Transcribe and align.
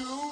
I'm 0.00 0.27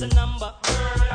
the 0.00 0.06
90s 0.06 1.09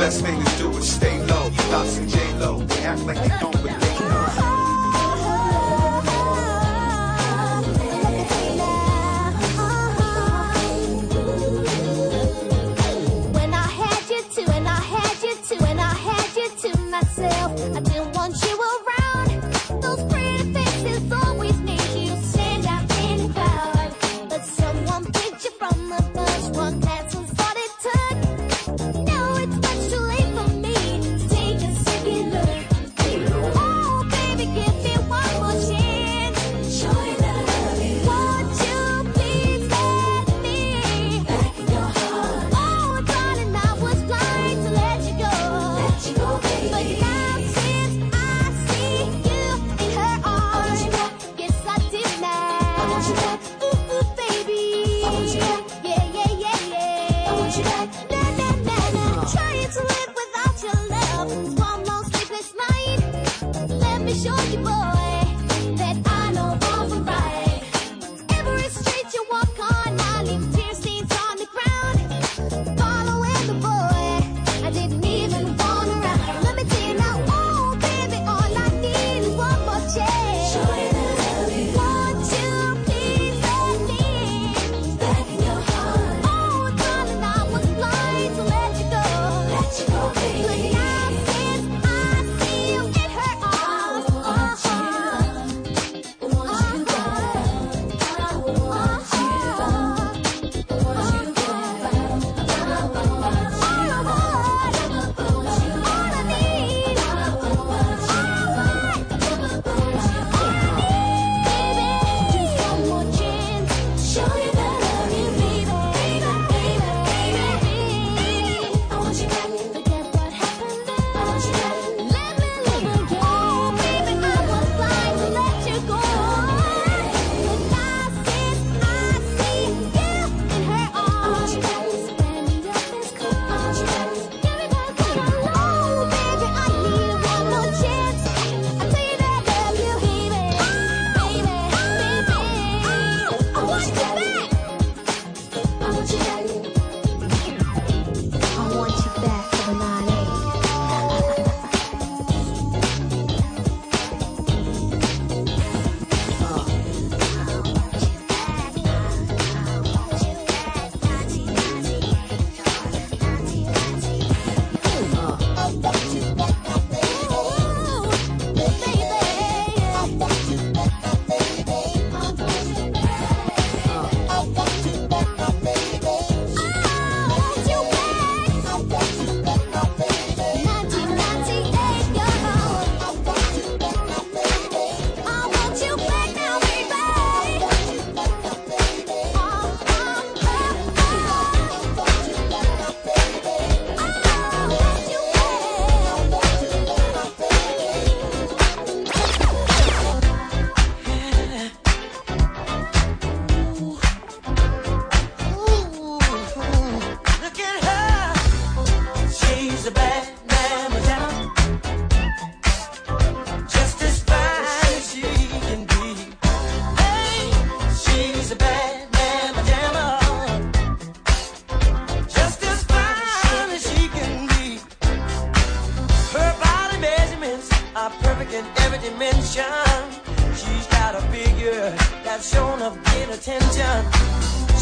Best 0.00 0.24
thing 0.24 0.42
to 0.42 0.56
do 0.56 0.70
is 0.78 0.90
stay 0.90 1.18
low. 1.26 1.50
Lots 1.70 1.98
and 1.98 2.08
J-Lo, 2.08 2.60
they 2.60 2.84
act 2.86 3.02
like 3.02 3.18
they 3.18 3.28
don't, 3.38 3.52
but 3.52 3.78
they 3.80 3.98
know. 3.98 4.59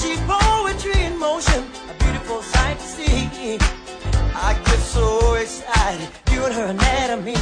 She's 0.01 0.21
poetry 0.21 1.03
in 1.03 1.19
motion, 1.19 1.65
a 1.91 1.95
beautiful 2.05 2.41
sight 2.43 2.79
to 2.79 2.85
see. 2.85 3.59
I 4.35 4.55
get 4.65 4.79
so 4.79 5.35
excited 5.35 6.09
viewing 6.27 6.53
her 6.53 6.67
anatomy. 6.67 7.35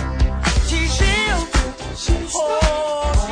She's 0.67 0.95
shield, 0.97 1.49
she's 1.95 2.33
oh, 2.35 3.26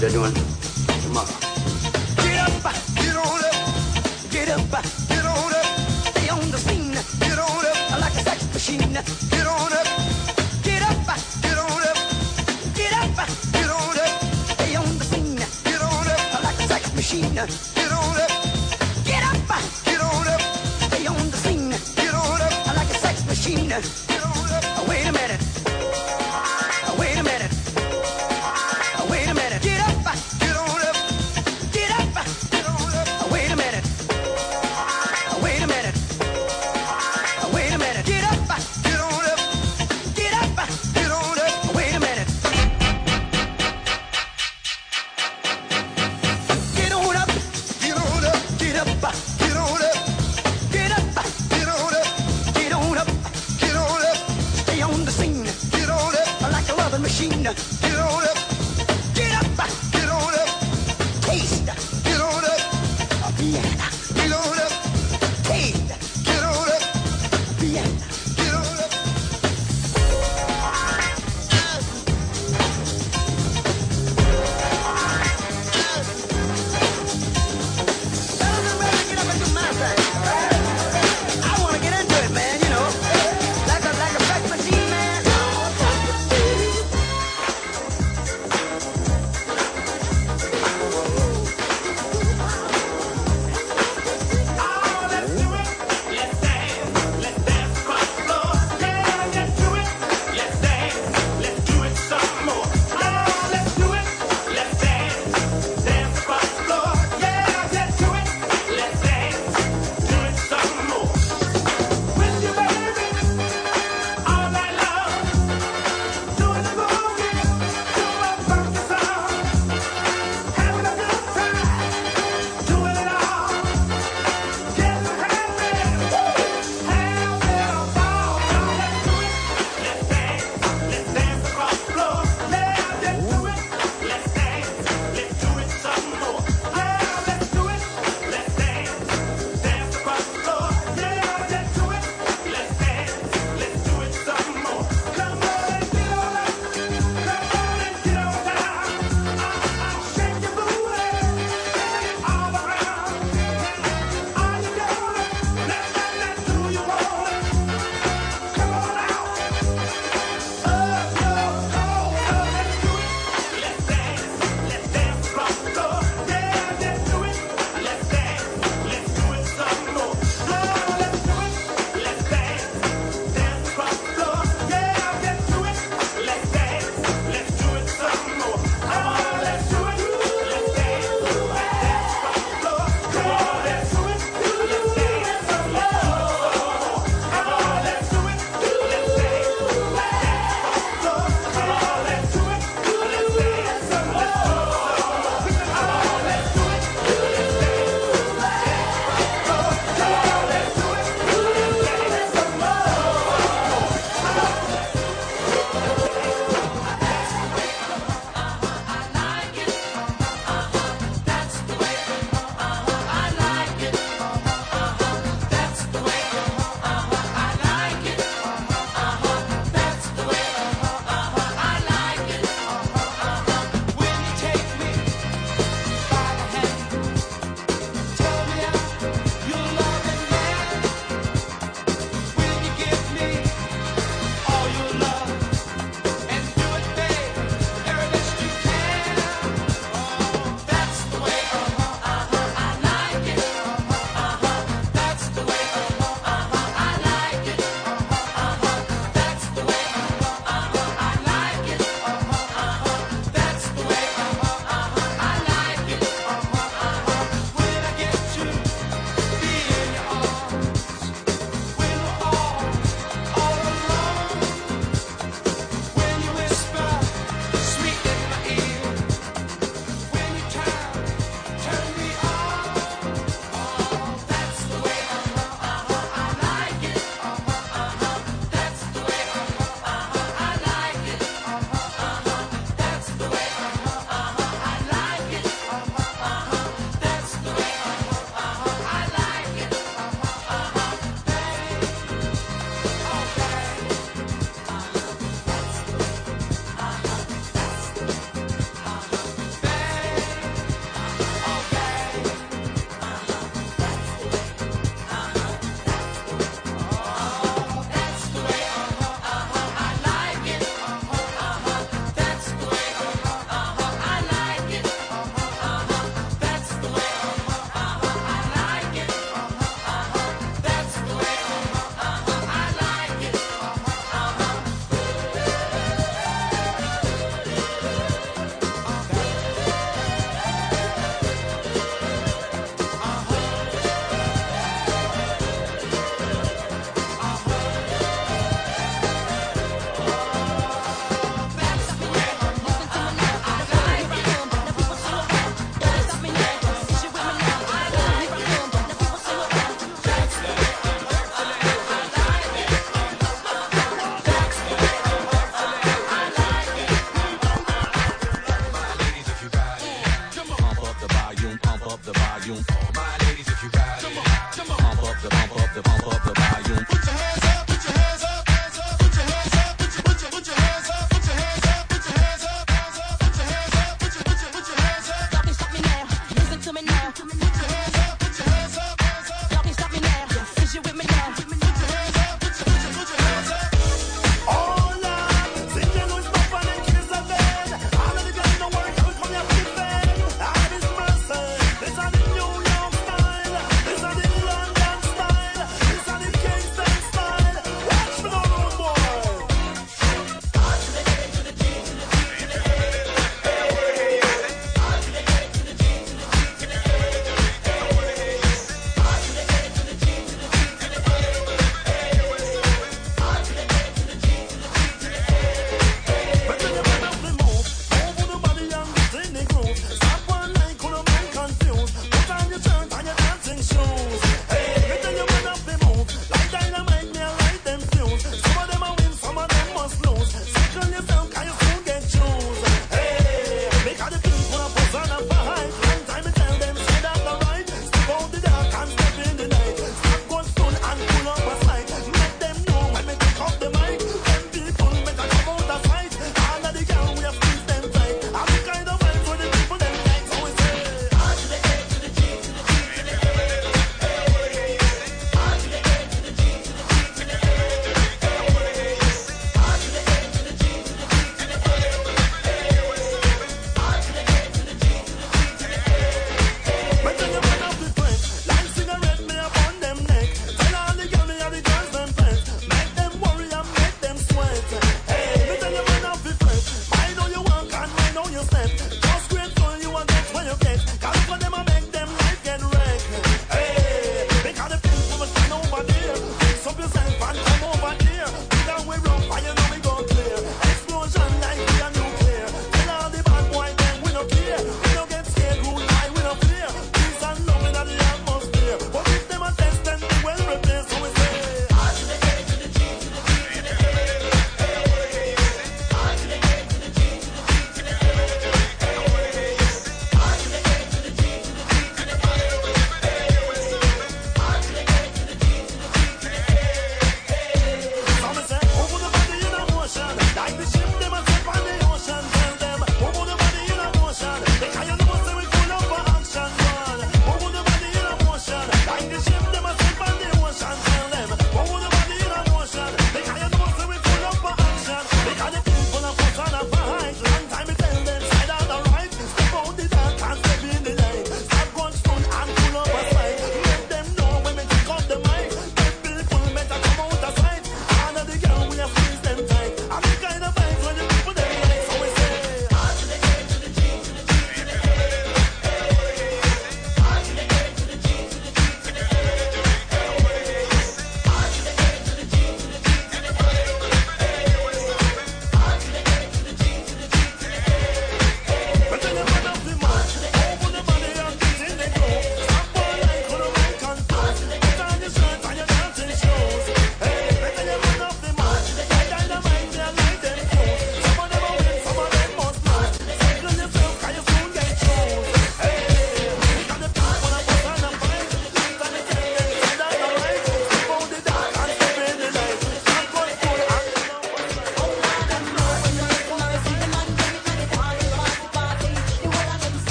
they're 0.00 0.10
doing 0.10 0.47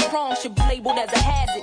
strong 0.00 0.34
should 0.36 0.54
be 0.54 0.62
labeled 0.62 0.98
as 0.98 1.12
a 1.12 1.18
hazard. 1.18 1.53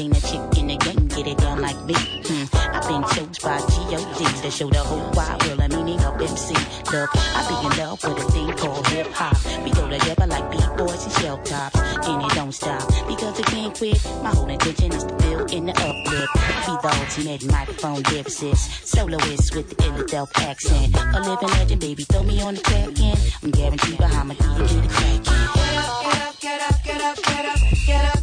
Team 0.00 0.14
chick 0.14 0.56
in 0.56 0.68
the 0.68 0.76
game, 0.78 1.08
get 1.08 1.26
it 1.26 1.36
done 1.36 1.60
like 1.60 1.76
me. 1.84 1.92
Hmm. 2.24 2.48
I've 2.72 2.88
been 2.88 3.04
chose 3.12 3.38
by 3.40 3.60
G.O.D. 3.60 4.24
to 4.40 4.50
show 4.50 4.70
the 4.70 4.78
whole 4.78 5.10
wide 5.12 5.44
world 5.44 5.60
a 5.60 5.68
meaning 5.76 6.00
of 6.00 6.18
MC. 6.18 6.54
Look, 6.90 7.10
I 7.36 7.44
be 7.44 7.68
in 7.68 7.76
love 7.76 8.02
with 8.02 8.16
a 8.16 8.32
thing 8.32 8.50
called 8.56 8.86
hip 8.86 9.08
hop. 9.12 9.36
We 9.62 9.70
go 9.72 9.90
together 9.90 10.26
like 10.26 10.50
B-boys 10.50 11.04
and 11.04 11.12
shelf 11.20 11.44
tops. 11.44 11.78
And 12.08 12.22
it 12.22 12.32
don't 12.32 12.52
stop, 12.52 12.80
because 13.06 13.38
it 13.40 13.44
can't 13.44 13.76
quit. 13.76 14.02
My 14.22 14.30
whole 14.30 14.48
intention 14.48 14.90
is 14.92 15.04
to 15.04 15.14
build 15.16 15.52
in 15.52 15.66
the 15.66 15.72
uplift. 15.72 16.32
Be 16.64 16.72
the 16.80 16.96
ultimate 16.96 17.52
microphone 17.52 18.00
deficit, 18.00 18.56
Soloist 18.56 19.54
with 19.54 19.68
the 19.68 19.74
Illadelph 19.84 20.32
accent. 20.48 20.96
A 20.96 21.20
living 21.20 21.48
legend, 21.60 21.80
baby, 21.82 22.04
throw 22.04 22.22
me 22.22 22.40
on 22.40 22.54
the 22.54 22.62
track 22.62 22.98
end. 22.98 23.20
I'm 23.42 23.50
guaranteed 23.50 23.98
behind 23.98 24.28
my 24.28 24.34
DJ 24.34 24.80
to 24.80 24.88
get 24.88 25.14
it. 25.14 25.24
Get 25.24 25.76
up, 25.76 26.00
get 26.00 26.22
up, 26.22 26.40
get 26.40 26.60
up, 26.62 26.82
get 26.84 27.00
up, 27.02 27.22
get 27.22 27.44
up, 27.44 27.58
get 27.86 28.16
up. 28.16 28.19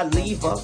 I 0.00 0.04
leave 0.04 0.40
her. 0.40 0.56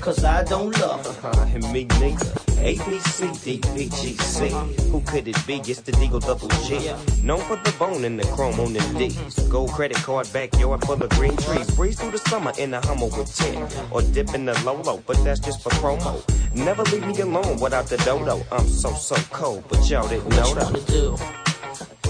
Cause 0.00 0.24
I 0.24 0.42
don't 0.42 0.76
love 0.80 1.06
her. 1.22 1.28
Uh, 1.28 1.46
and 1.54 1.62
me 1.72 1.84
neither. 2.00 2.26
A, 2.58 2.74
B, 2.74 2.98
C, 2.98 3.30
D, 3.44 3.60
P, 3.72 3.88
G, 3.88 4.16
C. 4.16 4.48
Who 4.90 5.00
could 5.02 5.28
it 5.28 5.46
be? 5.46 5.58
It's 5.58 5.80
the 5.82 5.92
D-O 5.92 6.18
Double 6.18 6.48
G. 6.66 6.90
Known 7.22 7.38
for 7.42 7.54
the 7.54 7.72
bone 7.78 8.04
and 8.04 8.18
the 8.18 8.26
chrome 8.32 8.58
on 8.58 8.72
the 8.72 8.80
D's. 8.98 9.38
Gold 9.48 9.70
credit 9.70 9.98
card 9.98 10.28
backyard 10.32 10.84
full 10.84 11.00
of 11.00 11.08
green 11.10 11.36
trees. 11.36 11.70
Breeze 11.76 12.00
through 12.00 12.10
the 12.10 12.18
summer 12.18 12.52
in 12.58 12.74
a 12.74 12.84
Hummer 12.84 13.06
with 13.16 13.32
10. 13.36 13.92
Or 13.92 14.02
dip 14.02 14.34
in 14.34 14.44
the 14.44 14.60
Lolo, 14.64 15.00
but 15.06 15.22
that's 15.22 15.38
just 15.38 15.62
for 15.62 15.70
promo. 15.70 16.18
Never 16.52 16.82
leave 16.82 17.06
me 17.06 17.16
alone 17.20 17.60
without 17.60 17.86
the 17.86 17.96
dodo. 17.98 18.44
I'm 18.50 18.66
so, 18.66 18.92
so 18.94 19.14
cold, 19.30 19.62
but 19.68 19.88
y'all 19.88 20.08
didn't 20.08 20.30
know 20.30 20.50
What 20.52 20.58
you 20.58 20.64
wanna 20.64 20.80
do? 20.80 21.16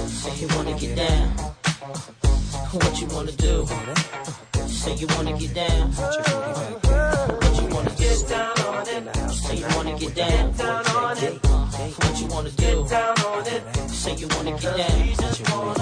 Say 0.07 0.47
you 0.47 0.49
wanna 0.57 0.79
get 0.79 0.97
down. 0.97 1.29
What 2.73 3.01
you 3.03 3.07
wanna 3.09 3.33
do? 3.33 3.67
Say 4.81 4.95
you 4.95 5.07
wanna 5.09 5.37
get 5.39 5.53
down. 5.53 5.93
What 5.93 6.17
you 7.61 7.69
wanna 7.69 7.91
do? 7.97 8.05
Say 9.29 9.57
you 9.57 9.67
wanna 9.77 9.99
get 9.99 10.15
down. 10.15 11.70
What 11.81 12.21
you 12.21 12.27
wanna 12.27 12.51
do? 12.51 12.87
Say 13.89 14.15
you 14.17 14.29
wanna 14.37 14.53
get 14.53 14.77
down. 14.77 15.75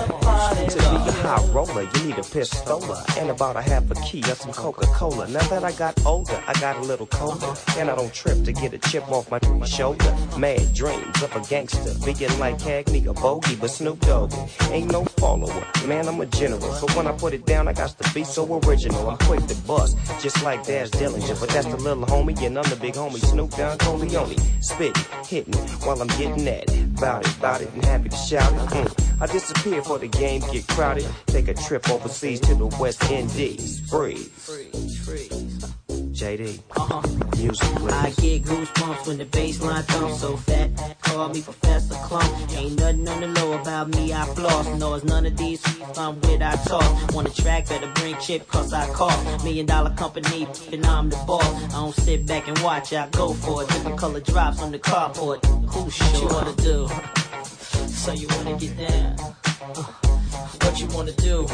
To 0.68 0.76
be 0.76 0.82
a 0.82 1.12
high 1.12 1.44
roller, 1.52 1.82
you 1.82 2.04
need 2.04 2.18
a 2.18 2.22
pistola 2.22 3.02
and 3.18 3.30
about 3.30 3.56
a 3.56 3.62
half 3.62 3.90
a 3.90 3.94
key 3.96 4.20
of 4.30 4.38
some 4.38 4.52
Coca-Cola. 4.52 5.26
Now 5.28 5.42
that 5.48 5.64
I 5.64 5.72
got 5.72 5.94
older, 6.06 6.40
I 6.46 6.52
got 6.60 6.76
a 6.76 6.80
little 6.82 7.06
colder, 7.06 7.52
and 7.76 7.90
I 7.90 7.96
don't 7.96 8.12
trip 8.14 8.44
to 8.44 8.52
get 8.52 8.72
a 8.74 8.78
chip 8.78 9.10
off 9.10 9.30
my 9.30 9.40
shoulder. 9.66 10.14
Mad 10.38 10.72
dreams 10.72 11.22
of 11.22 11.34
a 11.34 11.40
gangster, 11.48 11.92
being 12.04 12.38
like 12.38 12.58
Cagney 12.58 13.06
or 13.06 13.14
Bogey, 13.14 13.56
but 13.56 13.70
Snoop 13.70 14.00
Dogg 14.00 14.32
ain't 14.70 14.92
no 14.92 15.04
follower. 15.04 15.64
Man, 15.86 16.06
I'm 16.08 16.20
a 16.20 16.26
general, 16.26 16.72
so 16.74 16.86
when 16.96 17.06
I 17.08 17.12
put 17.12 17.34
it 17.34 17.44
down, 17.44 17.66
I 17.66 17.72
got 17.72 17.98
to 17.98 18.14
be 18.14 18.22
so 18.22 18.60
original. 18.64 19.10
I'm 19.10 19.18
quick 19.18 19.44
to 19.46 19.56
bust, 19.66 19.96
just 20.20 20.42
like 20.44 20.64
Daz 20.64 20.90
Dillinger, 20.92 21.38
but 21.40 21.48
that's 21.50 21.66
the 21.66 21.76
little 21.76 22.06
homie, 22.06 22.40
and 22.46 22.56
I'm 22.58 22.68
the 22.70 22.76
big 22.76 22.94
homie 22.94 23.20
Snoop 23.24 23.50
Don 23.52 23.76
Corleone. 23.78 24.36
Spitting, 24.60 25.04
hitting, 25.26 25.54
while 25.88 26.02
I'm 26.02 26.08
getting 26.18 26.46
at 26.46 26.70
it. 26.70 26.94
Bout 26.96 27.26
it, 27.26 27.40
bout 27.40 27.62
it, 27.62 27.72
and 27.72 27.82
happy 27.82 28.10
to 28.10 28.16
shout 28.16 28.52
it. 28.52 28.58
Mm. 28.58 29.22
I 29.22 29.26
disappear 29.26 29.82
for 29.82 29.98
the 29.98 30.06
game 30.06 30.42
get 30.52 30.66
crowded. 30.68 31.08
Take 31.26 31.48
a 31.48 31.54
trip 31.54 31.88
overseas 31.88 32.40
to 32.40 32.54
the 32.54 32.66
West 32.78 33.02
Indies. 33.10 33.80
Freeze. 33.88 34.28
JD. 36.18 37.38
Music, 37.38 37.68
please. 37.76 37.92
I 37.92 38.10
get 38.10 38.42
goosebumps 38.42 39.06
when 39.06 39.18
the 39.18 39.24
bass 39.26 39.62
line 39.62 39.84
thumps 39.84 40.20
so 40.20 40.36
fat. 40.36 40.68
Call 41.00 41.28
me 41.28 41.40
Professor 41.40 41.94
Klump. 41.94 42.56
Ain't 42.56 42.76
nothing 42.80 43.06
on 43.08 43.20
the 43.20 43.28
low 43.40 43.52
about 43.52 43.88
me, 43.94 44.12
I 44.12 44.24
floss. 44.34 44.66
No, 44.80 44.94
it's 44.94 45.04
none 45.04 45.26
of 45.26 45.36
these 45.36 45.62
I'm 45.96 46.20
with, 46.22 46.42
I 46.42 46.56
talk. 46.66 47.14
On 47.14 47.22
the 47.22 47.30
track, 47.30 47.68
better 47.68 47.86
bring 47.94 48.16
chip, 48.18 48.48
cause 48.48 48.72
I 48.72 48.88
cough. 48.92 49.44
Million 49.44 49.66
dollar 49.66 49.90
company, 49.94 50.48
and 50.72 50.84
I'm 50.86 51.08
the 51.08 51.16
boss. 51.24 51.46
I 51.66 51.68
don't 51.68 51.94
sit 51.94 52.26
back 52.26 52.48
and 52.48 52.58
watch, 52.60 52.92
I 52.92 53.08
go 53.10 53.32
for 53.34 53.62
it. 53.62 53.68
Different 53.68 53.96
color 53.96 54.18
drops 54.18 54.60
on 54.60 54.72
the 54.72 54.80
carport. 54.80 55.44
Who 55.70 55.88
sure? 55.88 56.06
What 56.08 56.20
you 56.20 56.28
wanna 56.34 56.56
do? 56.56 56.88
So 57.86 58.12
you 58.12 58.26
wanna 58.26 58.58
get 58.58 58.76
down? 58.76 59.16
Uh, 59.60 59.82
what 60.62 60.80
you 60.80 60.88
wanna 60.88 61.12
do? 61.12 61.46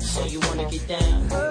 So 0.00 0.24
you 0.26 0.40
wanna 0.40 0.68
get 0.68 0.88
down? 0.88 1.49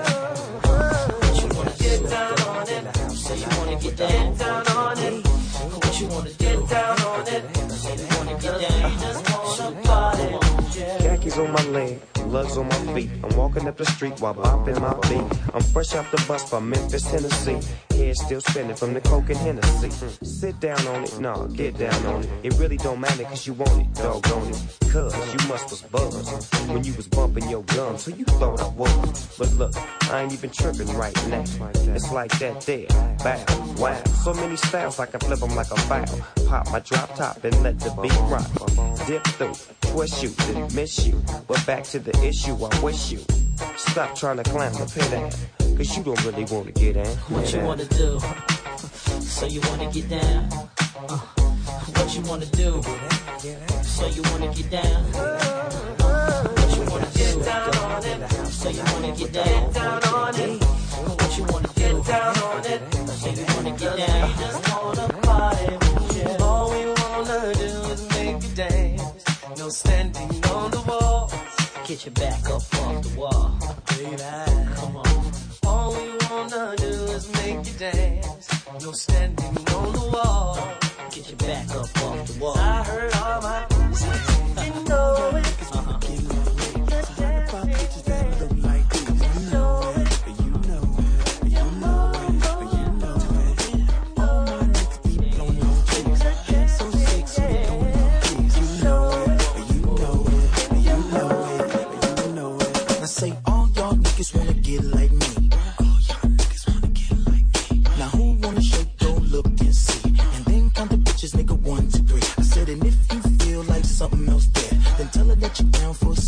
So 3.29 3.35
you 3.35 3.45
wanna 3.59 3.79
get 3.79 3.95
down? 3.95 4.41
On 4.71 4.97
it. 4.97 5.27
What 5.27 6.01
you 6.01 6.07
wanna 6.07 6.31
do? 6.31 6.45
Get 6.45 6.67
down 6.67 6.99
on 7.01 7.27
it. 7.27 7.55
So 7.69 7.93
you 7.93 8.07
wanna 8.17 8.41
get 8.41 8.59
down? 8.59 8.91
You 8.91 8.97
just 8.97 9.29
wanna 9.29 9.81
party. 9.83 10.39
On 11.37 11.51
my 11.51 11.63
leg, 11.65 12.01
lugs 12.25 12.57
on 12.57 12.67
my 12.67 12.93
feet. 12.95 13.11
I'm 13.23 13.37
walking 13.37 13.67
up 13.67 13.77
the 13.77 13.85
street 13.85 14.19
while 14.19 14.33
bopping 14.33 14.81
my 14.81 14.95
beat. 15.07 15.39
I'm 15.53 15.61
fresh 15.61 15.93
off 15.93 16.09
the 16.09 16.17
bus 16.27 16.49
from 16.49 16.71
Memphis, 16.71 17.03
Tennessee. 17.03 17.59
Head 17.99 18.15
still 18.15 18.39
spinning 18.39 18.77
from 18.77 18.93
the 18.93 19.01
coke 19.01 19.29
and 19.29 19.37
Hennessy. 19.39 19.89
Sit 20.23 20.57
down 20.61 20.79
on 20.87 21.03
it, 21.03 21.19
nah, 21.19 21.47
get 21.47 21.77
down 21.77 22.05
on 22.05 22.23
it. 22.23 22.29
It 22.43 22.53
really 22.53 22.77
don't 22.77 23.01
matter 23.01 23.25
cause 23.25 23.45
you 23.45 23.51
want 23.51 23.73
it, 23.81 23.93
doggone 23.93 24.47
it. 24.47 24.77
Cause 24.89 25.13
you 25.33 25.49
must 25.49 25.69
was 25.69 25.81
buzzed 25.81 26.69
when 26.69 26.85
you 26.85 26.93
was 26.93 27.09
bumping 27.09 27.49
your 27.49 27.61
gums, 27.63 28.03
so 28.03 28.11
you 28.11 28.23
thought 28.23 28.61
I 28.61 28.69
was. 28.69 29.37
But 29.37 29.51
look, 29.55 29.73
I 30.13 30.21
ain't 30.21 30.31
even 30.31 30.49
tripping 30.49 30.95
right 30.95 31.13
now. 31.27 31.43
It's 31.93 32.09
like 32.13 32.31
that 32.39 32.61
there, 32.61 32.87
bow, 33.21 33.43
wow. 33.77 34.01
So 34.23 34.33
many 34.33 34.55
styles 34.55 34.97
I 34.97 35.05
can 35.05 35.19
flip 35.19 35.39
them 35.39 35.53
like 35.55 35.69
a 35.69 35.79
foul. 35.81 36.21
Pop 36.47 36.71
my 36.71 36.79
drop 36.79 37.13
top 37.15 37.43
and 37.43 37.61
let 37.63 37.81
the 37.81 37.91
beat 38.01 38.15
rock. 38.31 38.47
Dip 39.07 39.25
through, 39.35 39.91
twist 39.91 40.23
you, 40.23 40.29
then 40.29 40.73
miss 40.73 41.05
you. 41.05 41.21
But 41.49 41.65
back 41.65 41.83
to 41.91 41.99
the 41.99 42.17
issue, 42.25 42.55
I 42.63 42.79
wish 42.79 43.11
you. 43.11 43.19
Stop 43.77 44.15
trying 44.15 44.37
to 44.37 44.43
climb 44.43 44.71
the 44.73 44.85
pit 44.93 45.11
down. 45.11 45.31
Cause 45.77 45.97
you 45.97 46.03
don't 46.03 46.23
really 46.25 46.45
wanna 46.45 46.71
get 46.71 46.95
in. 46.95 47.07
What 47.07 47.53
you 47.53 47.59
wanna 47.61 47.85
do? 47.85 48.19
So 49.21 49.45
you 49.45 49.61
wanna 49.61 49.91
get 49.91 50.09
down? 50.09 50.49
Uh, 51.09 51.17
what 51.95 52.15
you 52.15 52.21
wanna 52.23 52.45
do? 52.47 52.81
So 53.83 54.07
you 54.07 54.21
wanna 54.31 54.53
get 54.53 54.69
down? 54.69 55.03
What 55.99 56.75
you 56.75 56.83
wanna 56.89 57.09
do? 57.13 57.43
So 58.49 58.69
you 58.69 58.83
wanna 58.93 59.15
get 59.15 59.33
down? 59.33 59.45
Get 59.45 59.73
down 59.73 60.03
On 60.13 60.35
it. 60.35 60.63
What 60.63 61.37
you 61.37 61.43
wanna 61.45 61.69
do? 61.75 62.03
So 62.03 63.29
you 63.29 63.45
wanna 63.55 63.71
get 63.77 63.97
down? 63.97 64.37
Just 64.39 64.73
wanna 64.83 65.07
party. 65.23 66.43
All 66.43 66.71
we 66.71 66.85
wanna 66.85 67.53
do 67.53 67.71
is 67.91 68.09
make 68.09 68.43
you 68.43 68.55
dance. 68.55 69.01
No 69.57 69.69
standing 69.69 70.21
on 70.23 70.27
the 70.29 70.33
wall. 70.33 70.38
Get 71.89 72.05
your 72.05 72.13
back 72.13 72.45
up 72.45 72.61
off 72.75 73.01
the 73.01 73.19
wall. 73.19 73.57
Baby, 73.97 74.17
come 74.75 74.97
on. 74.97 75.31
All 75.65 75.91
we 75.91 76.11
wanna 76.29 76.75
do 76.77 76.85
is 76.85 77.27
make 77.33 77.65
you 77.65 77.79
dance. 77.79 78.47
No 78.83 78.91
standing 78.91 79.57
on 79.73 79.93
the 79.93 80.11
wall. 80.13 80.55
Get 81.09 81.29
your 81.29 81.37
back 81.37 81.67
up 81.71 82.03
off 82.03 82.27
the 82.27 82.39
wall. 82.39 82.55
I 82.59 82.83
heard 82.83 83.13
all 83.15 83.41
my 83.41 83.68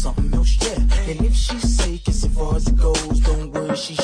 something 0.01 0.33
else, 0.33 0.57
yeah. 0.61 0.79
And 1.09 1.21
if 1.21 1.35
she 1.35 1.59
sick, 1.59 2.07
as 2.09 2.25
far 2.33 2.55
as 2.55 2.67
it 2.67 2.75
goes, 2.75 3.19
don't 3.19 3.51
worry, 3.51 3.75
she 3.75 3.95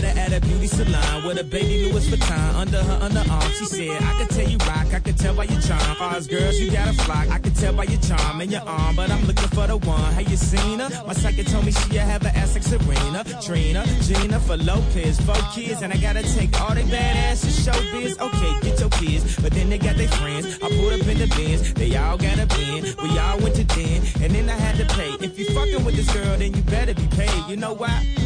met 0.00 0.14
her 0.14 0.20
at 0.20 0.32
a 0.32 0.40
beauty 0.46 0.66
salon 0.66 1.24
with 1.26 1.38
a 1.38 1.44
baby 1.44 1.90
Louis 1.90 2.06
Vuitton 2.08 2.54
under 2.54 2.82
her 2.82 2.98
underarm. 3.00 3.50
She 3.58 3.64
said, 3.66 4.02
I 4.02 4.12
could 4.18 4.30
tell 4.30 4.48
you 4.48 4.58
rock, 4.58 4.92
I 4.92 5.00
could 5.00 5.18
tell 5.18 5.34
by 5.34 5.44
your 5.44 5.60
charm. 5.60 5.96
Fars 5.96 6.26
girls, 6.26 6.58
you 6.58 6.70
got 6.70 6.88
a 6.88 6.92
flock, 7.04 7.28
I 7.30 7.38
could 7.38 7.56
tell 7.56 7.72
by 7.72 7.84
your 7.84 8.00
charm 8.00 8.40
and 8.40 8.50
your 8.50 8.62
arm, 8.62 8.96
but 8.96 9.10
I'm 9.10 9.24
looking 9.24 9.48
for 9.48 9.66
the 9.66 9.76
one. 9.76 10.12
Have 10.12 10.28
you 10.28 10.36
seen 10.36 10.80
her? 10.80 10.90
My 11.06 11.14
psychic 11.14 11.46
told 11.46 11.64
me 11.64 11.72
she 11.72 11.96
have 11.96 12.22
an 12.22 12.34
ass 12.34 12.54
like 12.54 12.64
Serena, 12.64 13.24
Trina, 13.42 13.84
Jennifer 14.02 14.56
Lopez, 14.56 15.20
four 15.20 15.42
kids, 15.54 15.82
and 15.82 15.92
I 15.92 15.96
gotta 15.96 16.22
take 16.22 16.60
all 16.60 16.74
they 16.74 16.82
badass 16.82 17.40
to 17.46 17.50
show 17.50 17.78
biz. 17.92 18.18
Okay, 18.18 18.52
get 18.60 18.80
your 18.80 18.90
kids, 18.90 19.36
but 19.40 19.52
then 19.52 19.70
they 19.70 19.78
got 19.78 19.96
their 19.96 20.08
friends. 20.08 20.58
I 20.62 20.68
pulled 20.68 20.92
up 20.92 21.06
in 21.06 21.18
the 21.18 21.28
Benz, 21.36 21.72
they 21.74 21.96
all 21.96 22.18
got 22.18 22.38
a 22.38 22.46
bin. 22.46 22.84
We 23.02 23.18
all 23.18 23.38
went 23.38 23.54
to 23.56 23.64
den, 23.64 24.02
and 24.22 24.34
then 24.34 24.48
I 24.48 24.56
had 24.56 24.76
to 24.76 24.86
pay. 24.94 25.10
If 25.24 25.38
you 25.38 25.46
fucking 25.54 25.84
with 25.84 25.96
this 25.96 26.12
girl, 26.12 26.36
then 26.36 26.54
you 26.54 26.62
better 26.62 26.94
be 26.94 27.06
paid. 27.08 27.48
You 27.48 27.56
know 27.56 27.72
why? 27.72 28.25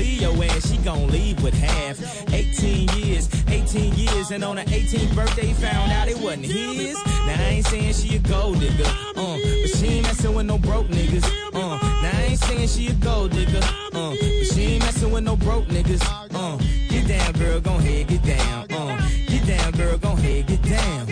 leave 0.01 0.21
your 0.21 0.43
ass, 0.45 0.69
she 0.69 0.77
gon' 0.77 1.07
leave 1.07 1.41
with 1.43 1.53
half. 1.53 1.97
18 2.33 2.89
years, 2.97 3.29
18 3.47 3.93
years, 3.93 4.31
and 4.31 4.43
on 4.43 4.57
her 4.57 4.63
18th 4.63 5.15
birthday, 5.15 5.53
found 5.53 5.91
out 5.91 6.07
it 6.07 6.17
wasn't 6.17 6.45
his. 6.45 6.95
Now 7.27 7.35
I 7.37 7.49
ain't 7.55 7.65
saying 7.65 7.93
she 7.93 8.15
a 8.15 8.19
gold 8.19 8.59
digger, 8.59 8.83
uh, 9.15 9.37
but 9.37 9.69
she 9.77 9.87
ain't 9.87 10.03
messing 10.03 10.33
with 10.33 10.45
no 10.47 10.57
broke 10.57 10.87
niggas, 10.87 11.25
uh. 11.53 11.77
Now 12.03 12.11
I 12.13 12.21
ain't 12.29 12.39
saying 12.39 12.67
she 12.67 12.87
a 12.87 12.93
gold 12.93 13.31
digger, 13.31 13.61
uh, 13.93 14.11
but 14.11 14.45
she 14.53 14.61
ain't 14.73 14.83
messing 14.83 15.11
with 15.11 15.23
no 15.23 15.35
broke 15.35 15.65
niggas, 15.65 16.03
uh. 16.33 16.57
Get 16.89 17.07
down, 17.07 17.33
girl, 17.33 17.59
gon' 17.59 17.79
head, 17.81 18.07
get 18.07 18.23
down, 18.23 18.71
uh. 18.71 19.09
Get 19.27 19.45
down, 19.45 19.71
girl, 19.73 19.97
gon' 19.97 20.17
head, 20.17 20.47
get 20.47 20.61
down. 20.63 21.05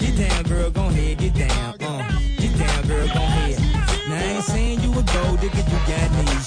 Get 0.00 0.16
down, 0.16 0.42
girl, 0.44 0.70
gon' 0.70 0.83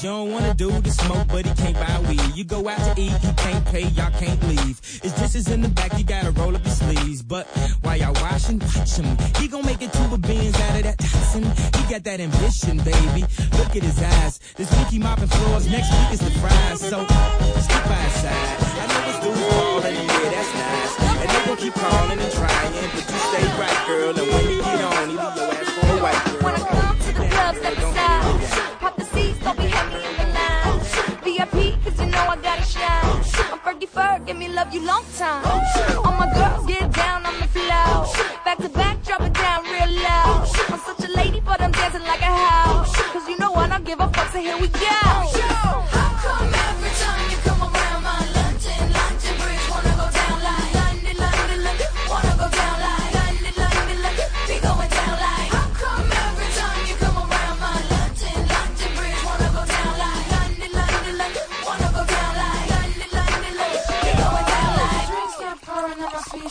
You 0.03 0.09
don't 0.09 0.31
wanna 0.31 0.53
do 0.53 0.69
the 0.69 0.91
smoke, 0.91 1.27
but 1.27 1.43
he 1.43 1.53
can't 1.55 1.73
buy 1.73 1.99
weed. 2.07 2.35
You 2.35 2.43
go 2.43 2.69
out 2.69 2.77
to 2.77 3.01
eat, 3.01 3.17
he 3.17 3.33
can't 3.33 3.65
pay, 3.65 3.87
y'all 3.97 4.11
can't 4.11 4.41
leave. 4.47 4.79
His 5.01 5.11
dishes 5.13 5.49
in 5.49 5.61
the 5.61 5.69
back, 5.69 5.97
you 5.97 6.03
gotta 6.03 6.29
roll 6.31 6.55
up 6.55 6.63
your 6.63 6.75
sleeves. 6.75 7.23
But 7.23 7.47
while 7.81 7.97
y'all 7.97 8.13
washing, 8.21 8.59
watch 8.59 8.95
him. 8.95 9.17
He 9.41 9.47
gon' 9.47 9.65
make 9.65 9.81
it 9.81 9.91
to 9.91 10.13
a 10.13 10.17
Benz 10.19 10.53
out 10.53 10.77
of 10.77 10.83
that 10.83 10.97
Datsun. 10.99 11.45
He 11.77 11.91
got 11.91 12.03
that 12.03 12.19
ambition, 12.19 12.77
baby. 12.77 13.25
Look 13.57 13.75
at 13.75 13.81
his 13.81 13.99
eyes. 13.99 14.39
This 14.55 14.69
week 14.77 14.87
he 14.87 14.99
mopping 14.99 15.29
floors, 15.29 15.65
next 15.67 15.89
week 15.89 16.13
is 16.13 16.19
the 16.19 16.31
fries. 16.41 16.79
So 16.79 17.03
step 17.65 17.83
by 17.89 17.97
his 18.05 18.13
side. 18.21 18.57
I 18.77 18.85
know 18.85 19.01
it's 19.09 19.19
dudes 19.25 19.41
calling, 19.49 19.95
yeah, 19.95 20.29
that's 20.29 20.53
nice. 20.61 20.93
And 21.21 21.29
they 21.31 21.41
gon' 21.47 21.57
keep 21.57 21.73
calling 21.73 22.19
and 22.19 22.31
trying, 22.37 22.73
but 22.93 23.01
you 23.01 23.17
stay 23.33 23.45
right, 23.57 23.79
girl. 23.87 24.13
And 24.13 24.27
when 24.29 24.45
you 24.45 24.61
get 24.61 24.77
on, 24.77 25.09
he 25.09 25.17
leave 25.17 25.35
your 25.41 25.49
ass 25.57 25.69
for 25.73 25.89
a 25.89 26.03
white 26.05 26.21
girl. 26.21 26.43
When 26.45 26.53
I 26.53 26.61
come 26.69 26.99
to 26.99 27.11
the 27.17 27.25
club, 27.33 27.55
step 27.55 27.77
aside. 27.77 28.76
Pop 28.76 28.76
know 32.17 32.31
I 32.33 32.37
gotta 32.37 32.63
shine. 32.63 33.17
I'm 33.51 33.59
Fergie 33.65 33.89
Ferg, 33.95 34.25
give 34.25 34.37
me 34.37 34.47
love 34.49 34.73
you 34.73 34.81
long 34.85 35.05
time. 35.17 35.43
All 36.03 36.15
my 36.21 36.27
girls 36.37 36.65
get 36.65 36.91
down 36.91 37.25
on 37.25 37.35
the 37.41 37.47
floor. 37.55 37.93
Back 38.45 38.57
to 38.65 38.69
back, 38.69 39.03
drop 39.03 39.21
it 39.21 39.33
down 39.33 39.63
real 39.73 39.91
low. 40.07 40.27
I'm 40.73 40.81
such 40.89 41.03
a 41.07 41.11
lady, 41.19 41.39
but 41.41 41.61
I'm 41.61 41.71
dancing 41.71 42.05
like 42.11 42.21
a 42.21 42.33
house. 42.49 42.95
Cause 43.13 43.27
you 43.29 43.37
know 43.37 43.53
I 43.53 43.67
don't 43.67 43.85
give 43.85 43.99
a 43.99 44.07
fuck, 44.15 44.29
so 44.33 44.39
here 44.39 44.57
we 44.57 44.67
go. 44.67 44.99
How 45.95 46.09
come 46.23 46.56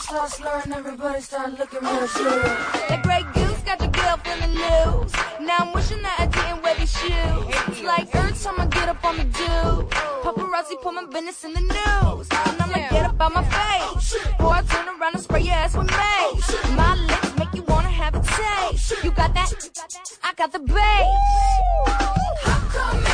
start 0.07 0.29
slurring, 0.31 0.73
everybody 0.73 1.21
start 1.21 1.59
looking 1.59 1.81
real 1.81 2.07
serious. 2.07 2.57
That 2.87 3.01
Grey 3.03 3.23
Goose 3.33 3.61
got 3.63 3.77
the 3.79 3.87
girl 3.87 4.15
feeling 4.23 4.55
loose. 4.55 5.13
Now 5.41 5.57
I'm 5.59 5.73
wishing 5.73 6.01
that 6.01 6.15
I 6.17 6.25
didn't 6.27 6.63
wear 6.63 6.75
these 6.75 6.93
shoes. 6.97 7.43
It's 7.67 7.83
like 7.83 8.07
every 8.15 8.33
time 8.37 8.59
I 8.59 8.65
get 8.67 8.87
up 8.87 9.03
on 9.03 9.17
the 9.17 9.25
do. 9.25 9.55
Paparazzi 10.23 10.81
put 10.81 10.93
my 10.93 11.05
business 11.05 11.43
in 11.43 11.53
the 11.53 11.59
news. 11.59 12.27
And 12.31 12.61
I'm 12.61 12.71
like, 12.71 12.89
get 12.89 13.05
up 13.05 13.19
on 13.19 13.33
my 13.33 13.43
face. 13.43 14.15
Boy, 14.39 14.49
I 14.49 14.61
turn 14.61 14.87
around 14.87 15.15
and 15.15 15.23
spray 15.23 15.41
your 15.41 15.53
ass 15.53 15.75
with 15.75 15.91
mace. 15.91 16.47
My 16.75 16.95
lips 16.95 17.35
make 17.37 17.53
you 17.53 17.63
wanna 17.63 17.89
have 17.89 18.15
a 18.15 18.21
taste. 18.21 19.03
You 19.03 19.11
got 19.11 19.33
that? 19.33 19.51
I 20.23 20.33
got 20.35 20.53
the 20.53 20.59
bass. 20.59 21.07
How 22.47 22.59
come 22.71 23.06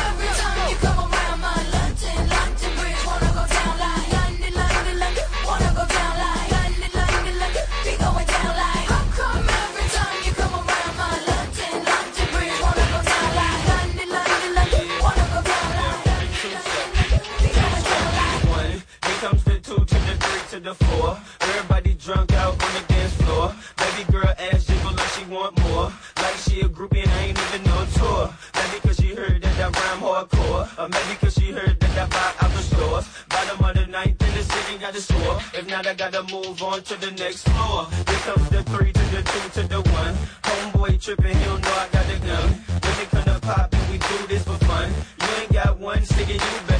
the 20.64 20.74
floor. 20.74 21.18
Everybody 21.42 21.92
drunk 21.94 22.32
out 22.32 22.52
on 22.52 22.72
the 22.72 22.84
dance 22.88 23.12
floor. 23.22 23.54
Baby 23.76 24.10
girl 24.10 24.32
ass 24.38 24.64
jiggle 24.64 24.92
like 24.92 25.08
she 25.10 25.24
want 25.26 25.58
more. 25.60 25.92
Like 26.16 26.36
she 26.36 26.60
a 26.62 26.68
groupie 26.68 27.02
and 27.02 27.10
I 27.10 27.20
ain't 27.26 27.38
even 27.38 27.62
know 27.64 27.86
tour. 27.92 28.34
Maybe 28.54 28.80
cause 28.80 28.96
she 28.96 29.14
heard 29.14 29.42
that 29.42 29.56
that 29.58 29.76
rhyme 29.76 30.00
hardcore. 30.00 30.64
Or 30.78 30.88
maybe 30.88 31.14
cause 31.20 31.34
she 31.34 31.52
heard 31.52 31.78
that 31.80 31.98
I 31.98 32.06
buy 32.08 32.46
out 32.46 32.50
the 32.56 32.62
stores. 32.62 33.06
Bottom 33.28 33.64
of 33.64 33.74
the 33.76 33.86
ninth 33.92 34.22
in 34.26 34.34
the 34.34 34.42
city 34.42 34.78
got 34.78 34.96
a 34.96 35.02
score. 35.02 35.36
If 35.52 35.68
not, 35.68 35.86
I 35.86 35.92
gotta 35.92 36.22
move 36.32 36.62
on 36.62 36.82
to 36.82 36.94
the 36.98 37.10
next 37.10 37.46
floor. 37.46 37.86
Here 38.08 38.22
comes 38.24 38.48
the 38.48 38.62
three 38.72 38.92
to 38.92 39.04
the 39.14 39.22
two 39.22 39.60
to 39.60 39.68
the 39.68 39.80
one. 39.92 40.14
Homeboy 40.48 41.02
tripping, 41.02 41.36
he 41.36 41.44
don't 41.44 41.60
know 41.60 41.74
I 41.76 41.88
got 41.92 42.06
the 42.06 42.18
gun. 42.26 42.48
When 42.80 43.00
it 43.02 43.10
come 43.10 43.24
to 43.24 43.38
poppin', 43.40 43.80
we 43.90 43.98
do 43.98 44.26
this 44.28 44.44
for 44.44 44.56
fun. 44.64 44.90
You 45.20 45.28
ain't 45.42 45.52
got 45.52 45.78
one, 45.78 46.02
sticking 46.06 46.40
you. 46.40 46.73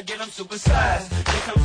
I 0.00 0.02
get 0.02 0.18
them 0.18 0.28
supersized. 0.28 1.10
Come 1.44 1.59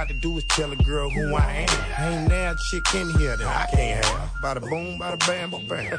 got 0.00 0.08
to 0.08 0.14
do 0.14 0.38
is 0.38 0.44
tell 0.44 0.72
a 0.72 0.76
girl 0.76 1.10
who 1.10 1.34
I 1.34 1.66
am. 1.68 2.02
Ain't 2.02 2.30
now 2.30 2.54
chick 2.70 2.94
in 2.94 3.10
here 3.18 3.36
that 3.36 3.46
I 3.46 3.66
can't 3.76 4.02
have. 4.02 4.30
Bada 4.42 4.62
boom, 4.62 4.98
bada 4.98 5.18
bam, 5.26 5.50
bam. 5.68 5.98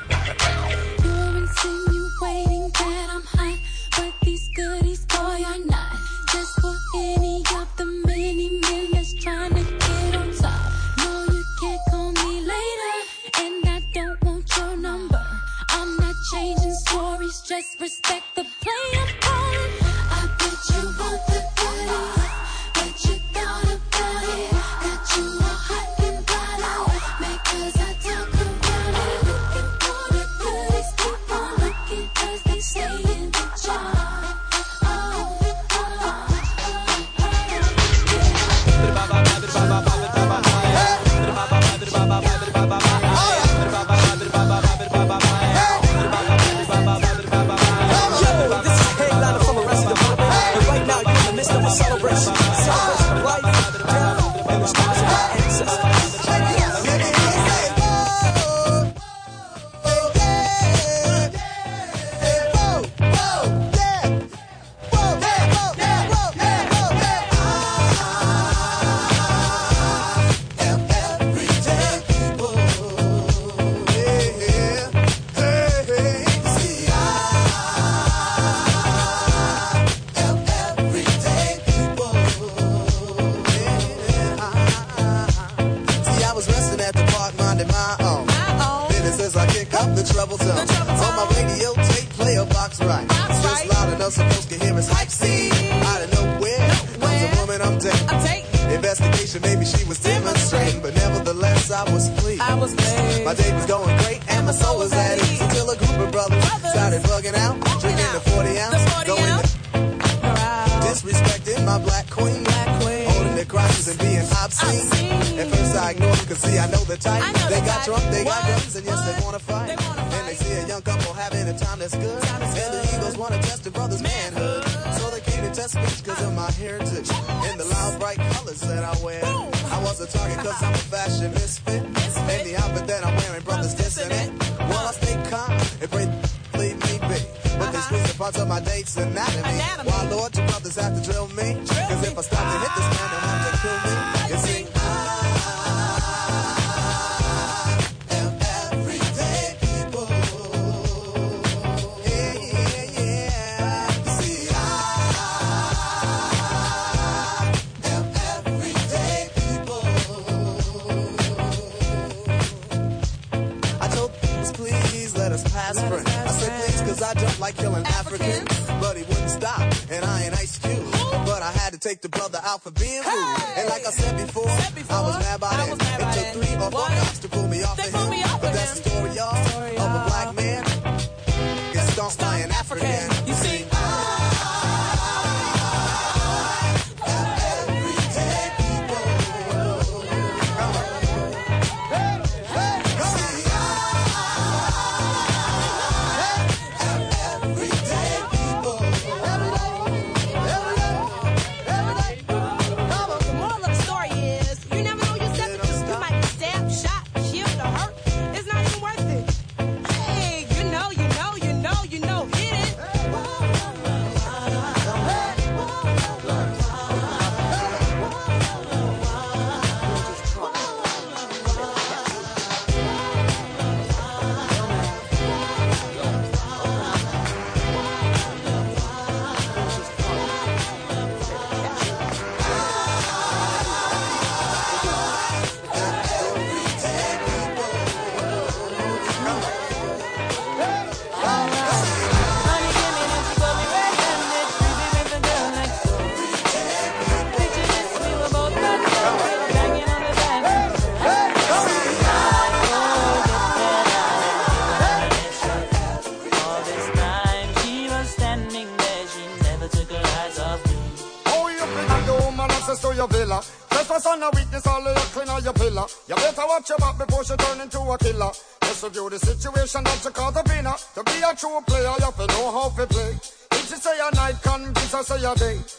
parabéns. 275.34 275.71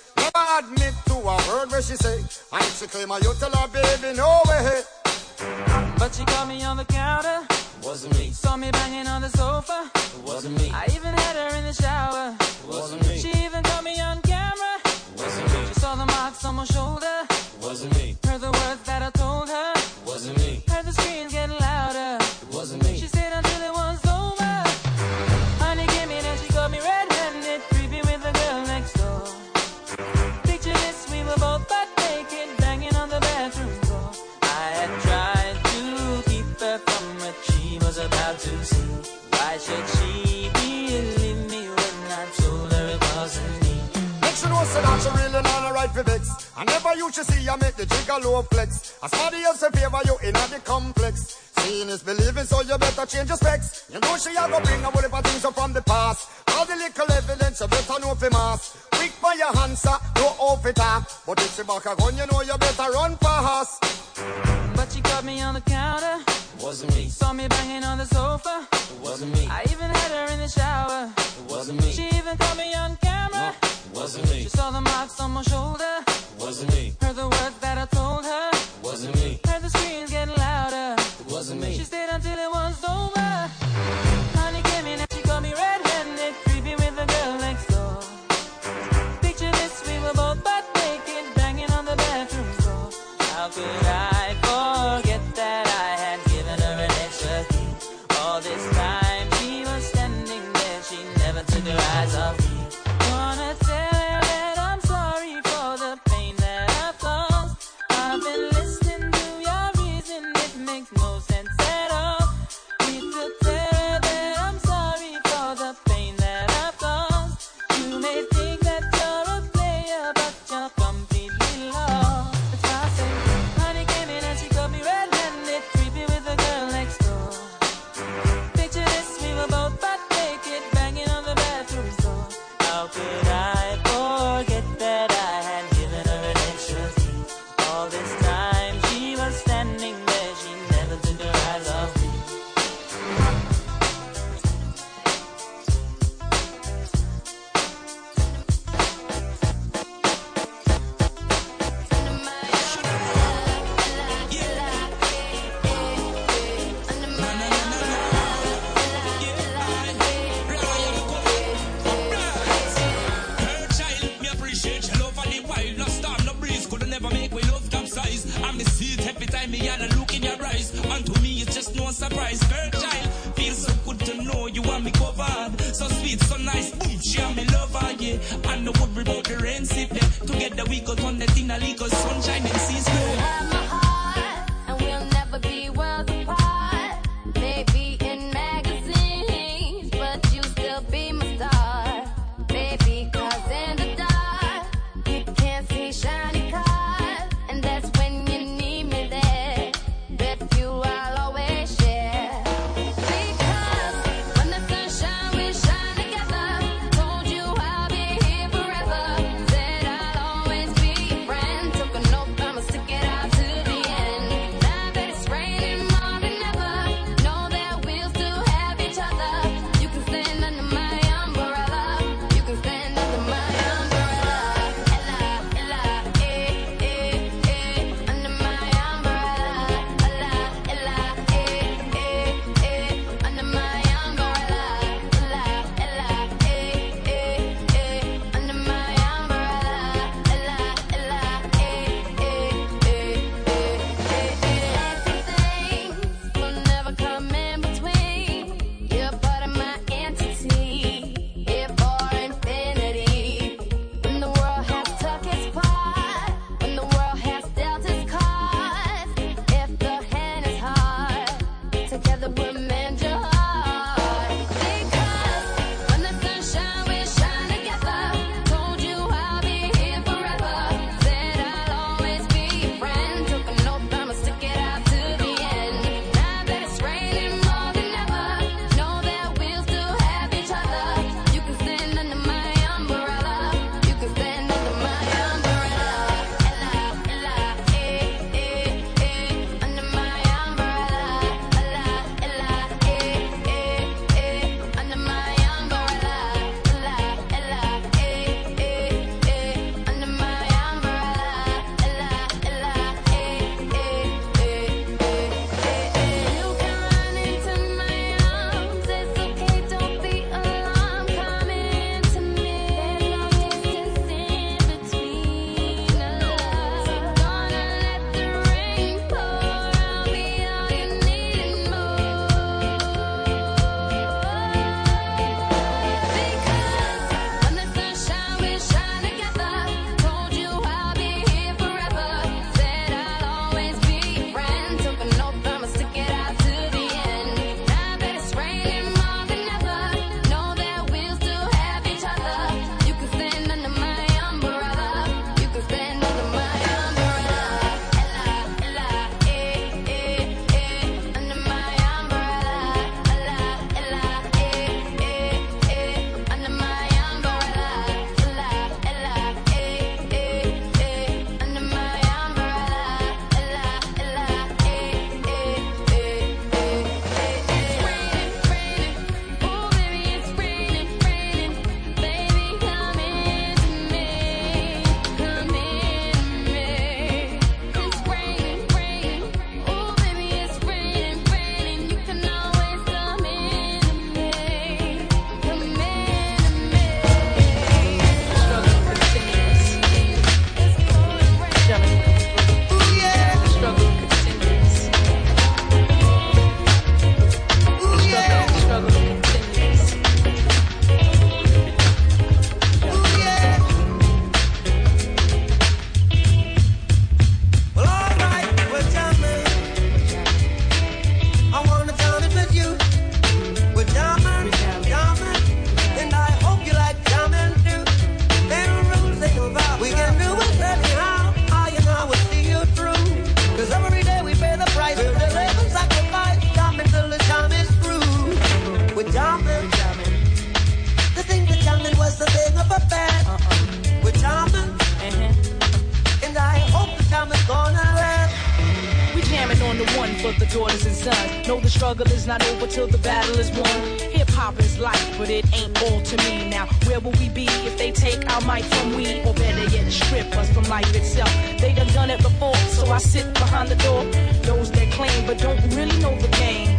Daughters 440.52 440.84
and 440.84 440.94
sons. 440.94 441.48
Know 441.48 441.60
the 441.60 441.70
struggle 441.70 442.06
is 442.08 442.26
not 442.26 442.44
over 442.50 442.66
till 442.66 442.86
the 442.86 442.98
battle 442.98 443.38
is 443.38 443.50
won. 443.50 443.80
Hip 443.98 444.28
hop 444.30 444.58
is 444.58 444.78
life, 444.78 445.18
but 445.18 445.30
it 445.30 445.44
ain't 445.54 445.82
all 445.82 446.00
to 446.02 446.16
me. 446.18 446.48
Now, 446.50 446.66
where 446.86 447.00
will 447.00 447.12
we 447.12 447.28
be 447.30 447.46
if 447.68 447.78
they 447.78 447.90
take 447.90 448.20
our 448.30 448.40
mic 448.42 448.64
from 448.64 448.94
we? 448.96 449.20
Or 449.22 449.34
better 449.34 449.64
yet, 449.74 449.90
strip 449.90 450.36
us 450.36 450.52
from 450.52 450.64
life 450.64 450.94
itself. 450.94 451.32
They 451.58 451.72
done 451.74 451.88
done 451.88 452.10
it 452.10 452.22
before, 452.22 452.56
so 452.76 452.86
I 452.86 452.98
sit 452.98 453.32
behind 453.34 453.70
the 453.70 453.76
door. 453.76 454.04
Those 454.42 454.70
that 454.72 454.90
claim 454.92 455.26
but 455.26 455.38
don't 455.38 455.60
really 455.74 455.98
know 456.00 456.14
the 456.20 456.28
game. 456.28 456.78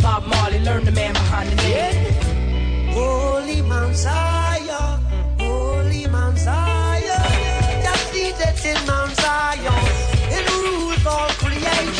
Bob 0.00 0.26
Marley, 0.26 0.60
learn 0.60 0.84
the 0.84 0.92
man 0.92 1.14
behind 1.14 1.48
the 1.50 1.56
name. 1.56 2.12
Holy 2.92 3.62
Mount 3.62 3.96
Zion, 3.96 5.00
Holy 5.40 6.06
Mount 6.06 6.38
Zion, 6.38 7.82
just 7.82 8.12
seated 8.12 8.64
in 8.64 8.86
Mount 8.86 9.16
Zion, 9.16 10.03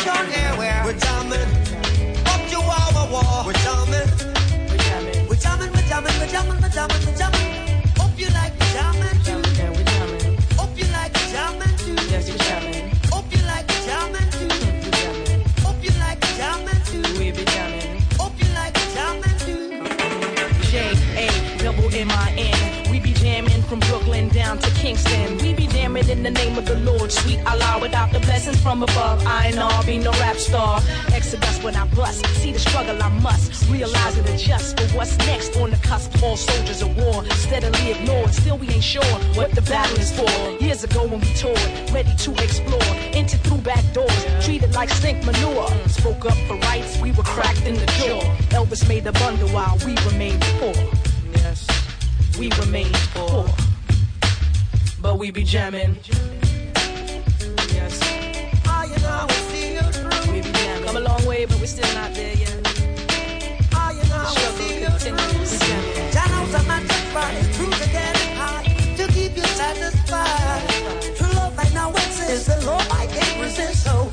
Yeah, 0.05 0.55
where 0.55 0.83
we're 0.85 0.93
jamming, 0.99 1.49
up 2.27 2.41
to 2.51 2.57
our 2.61 3.09
war. 3.09 3.43
We're 3.43 3.53
jamming, 3.53 4.07
we're 4.69 4.77
jamming, 4.77 5.27
we're 5.27 5.35
jamming, 5.35 5.71
we're 5.73 5.81
jamming, 5.87 6.13
we're 6.19 6.29
jamming, 6.29 6.61
we're 6.61 6.69
jamming, 6.69 7.01
we're 7.07 7.17
jamming. 7.17 7.81
Hope 7.97 8.13
you 8.15 8.29
like 8.29 8.53
jamming 8.73 9.17
too. 9.25 9.41
Yeah, 9.57 9.71
we're 9.71 9.83
jamming. 9.83 10.37
Hope 10.57 10.77
you 10.77 10.85
like 10.93 11.11
jamming 11.33 11.75
too. 11.77 11.95
Yes, 12.11 12.29
we're 12.29 12.37
jamming. 12.37 12.91
Hope 13.11 13.25
you 13.31 13.41
like 13.47 13.67
jamming 13.83 14.29
too. 14.29 14.47
Hope 15.65 15.81
you 15.81 15.91
like 15.99 16.21
jamming 16.37 16.81
too. 16.85 17.01
We 17.17 17.31
be 17.31 17.43
jamming. 17.45 17.99
Hope 18.13 18.33
you 18.37 18.47
like 18.53 18.75
jamming 18.93 19.37
too. 19.39 19.81
J 20.69 20.93
A 21.17 21.57
double 21.57 21.89
M 21.91 22.11
I 22.11 22.31
N. 22.37 22.91
We 22.91 22.99
be 22.99 23.13
jamming 23.13 23.63
from 23.63 23.79
Brooklyn 23.79 24.29
down 24.29 24.59
to 24.59 24.69
Kingston. 24.71 25.39
We 25.39 25.55
be 25.55 25.64
jamming 25.95 26.17
in 26.17 26.23
the 26.23 26.31
name 26.31 26.57
of 26.57 26.65
the 26.65 26.75
Lord. 26.79 27.11
Sweet 27.11 27.39
Allah 27.45 27.79
without 27.81 28.11
the 28.11 28.19
blessings 28.19 28.59
from 28.61 28.83
above. 28.83 29.25
I 29.25 29.47
and 29.47 29.59
all 29.59 29.83
be 29.85 29.97
no 29.97 30.11
rap 30.11 30.35
star. 30.37 30.81
Exodus 31.13 31.63
when 31.63 31.75
I 31.75 31.87
bust. 31.87 32.25
See 32.41 32.51
the 32.51 32.59
struggle 32.59 33.01
I 33.01 33.09
must. 33.09 33.69
Realize 33.69 34.17
and 34.17 34.27
adjust 34.29 34.79
for 34.79 34.97
what's 34.97 35.17
next 35.19 35.57
on 35.57 35.71
the 35.71 35.77
cusp. 35.77 36.21
All 36.23 36.37
soldiers 36.37 36.81
of 36.81 36.95
war. 36.97 37.23
Steadily 37.31 37.91
ignored. 37.91 38.33
Still 38.33 38.57
we 38.57 38.69
ain't 38.69 38.83
sure 38.83 39.03
what 39.35 39.51
the 39.51 39.61
battle 39.63 39.97
is 39.97 40.11
for. 40.11 40.29
Years 40.63 40.83
ago 40.83 41.07
when 41.07 41.19
we 41.19 41.33
toured. 41.33 41.59
Ready 41.91 42.13
to 42.15 42.31
explore. 42.43 42.91
Entered 43.13 43.41
through 43.41 43.59
back 43.59 43.83
doors. 43.93 44.25
Treated 44.43 44.73
like 44.75 44.89
stink 44.89 45.23
manure. 45.25 45.69
Spoke 45.87 46.25
up 46.25 46.37
for 46.47 46.57
rights. 46.69 46.99
We 46.99 47.11
were 47.11 47.23
cracked 47.23 47.65
in 47.65 47.75
the 47.75 47.87
jaw. 47.99 48.21
Elvis 48.57 48.87
made 48.87 49.05
a 49.07 49.13
bundle 49.13 49.49
while 49.49 49.77
we 49.85 49.95
remained 50.09 50.41
poor. 50.59 50.75
Yes, 51.33 51.67
we 52.39 52.49
remain 52.61 52.91
poor. 53.13 53.47
But 55.05 55.19
we 55.19 55.29
be 55.29 55.43
jamming. 55.43 55.99
Yes, 57.77 58.01
I 58.65 58.89
and 58.91 59.05
I 59.05 59.25
will 59.25 59.43
see 59.51 59.75
you 59.75 60.33
we 60.33 60.41
be 60.41 60.51
jamming. 60.51 60.83
Come 60.83 60.97
a 60.97 60.99
long 60.99 61.23
way, 61.27 61.45
but 61.45 61.59
we're 61.59 61.67
still 61.67 61.93
not 61.93 62.11
there 62.15 62.35
yet. 62.35 62.57
I 63.71 63.91
and 64.01 64.11
I 64.11 64.23
will 64.33 64.53
see 64.57 64.81
you 64.81 64.89
through. 64.89 66.09
Channels 66.11 66.55
are 66.55 66.65
not 66.65 66.81
just 66.89 67.13
right, 67.13 67.37
truth 67.53 67.81
are 67.85 67.91
getting 67.93 68.35
hard 68.35 68.65
to 68.97 69.07
keep 69.13 69.37
you 69.37 69.43
satisfied. 69.43 71.15
True 71.15 71.33
love 71.35 71.55
right 71.55 71.73
now 71.75 71.91
exists, 71.91 72.47
the 72.47 72.65
Lord 72.65 72.87
I 72.89 73.05
can't 73.05 73.39
resist, 73.43 73.83
so 73.83 74.11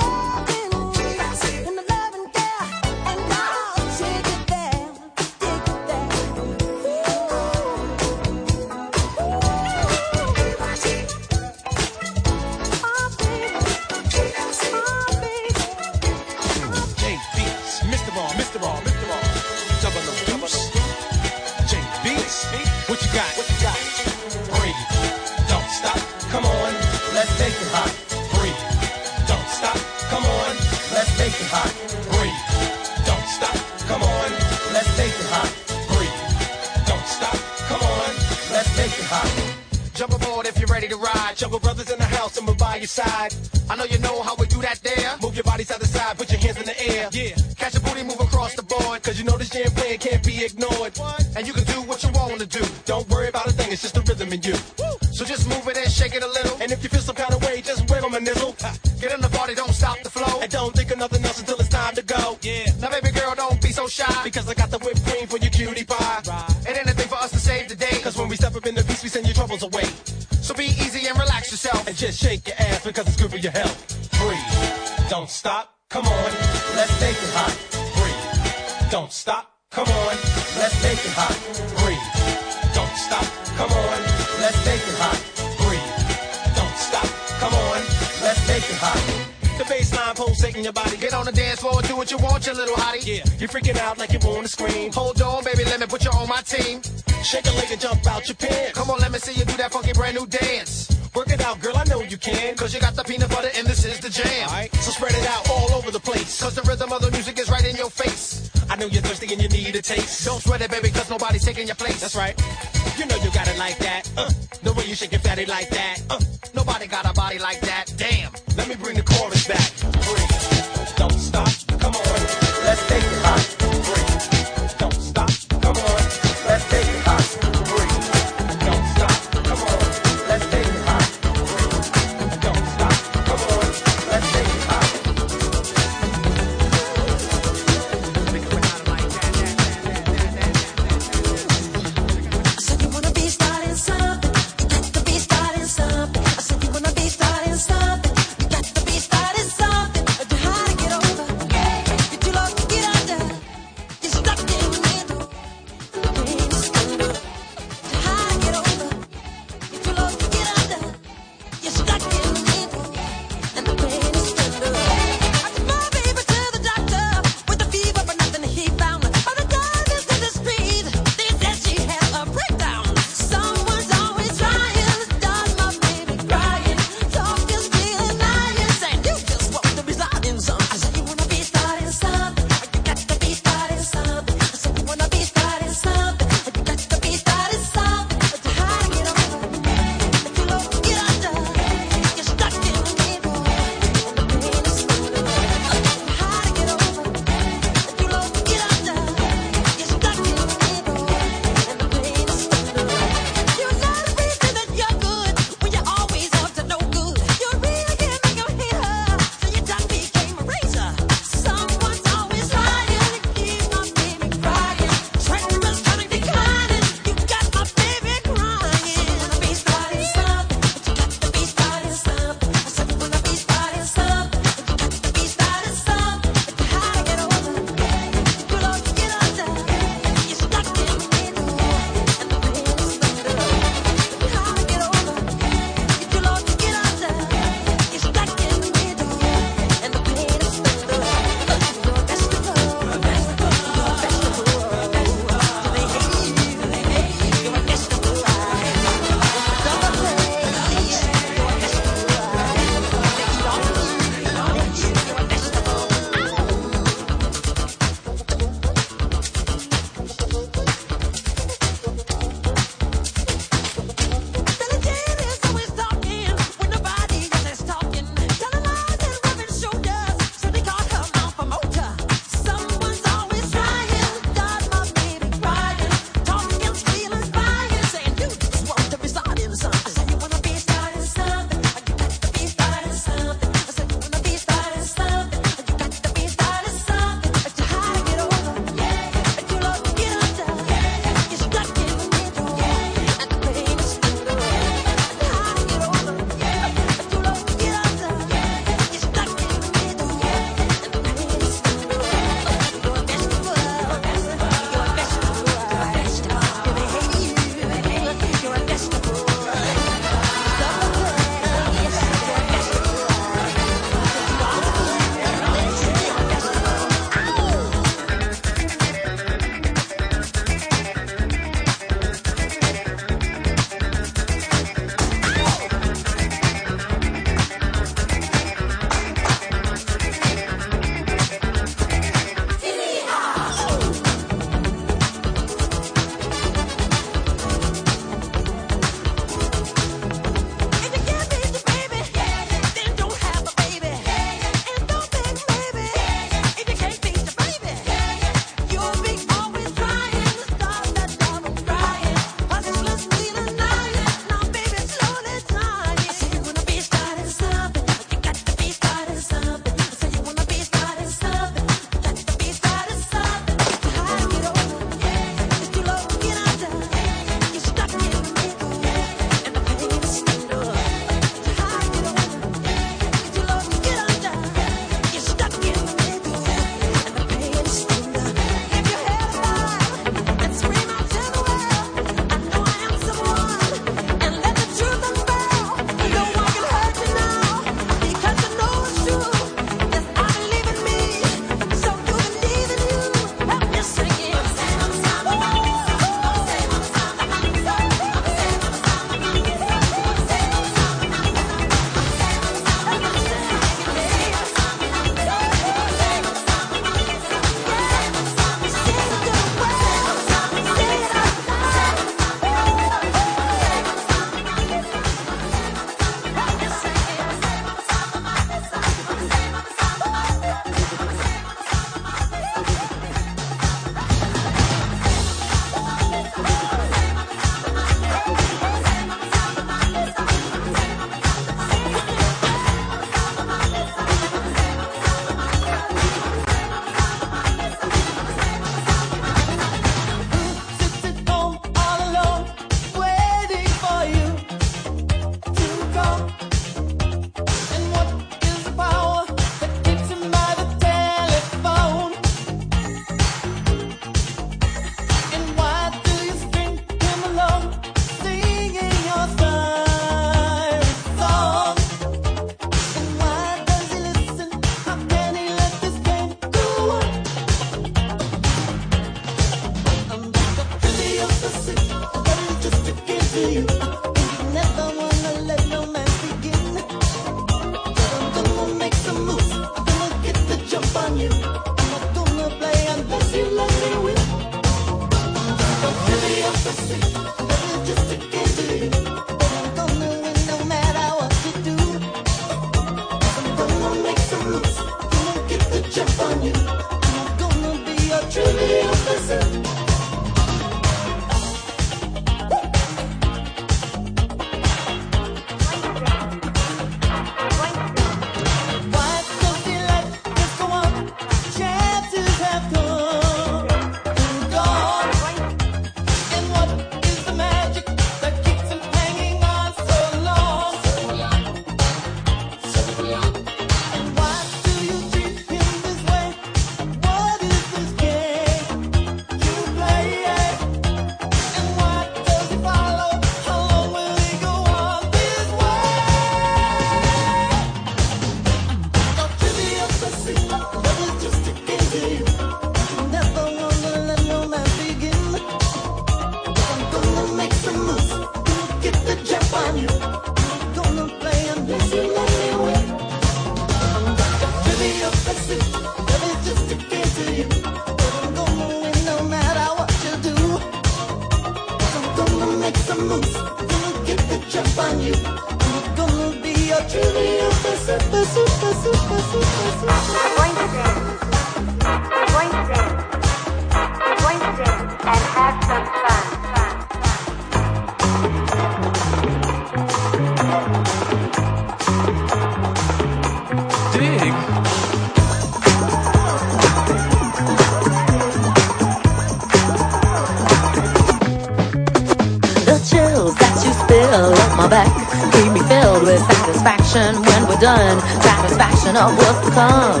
back 594.72 594.88
keep 595.36 595.52
me 595.52 595.60
filled 595.68 596.02
with 596.08 596.20
satisfaction 596.32 597.20
when 597.28 597.40
we're 597.44 597.60
done. 597.60 598.00
Satisfaction 598.24 598.96
of 598.96 599.12
what's 599.20 599.40
to 599.44 599.50
come. 599.52 600.00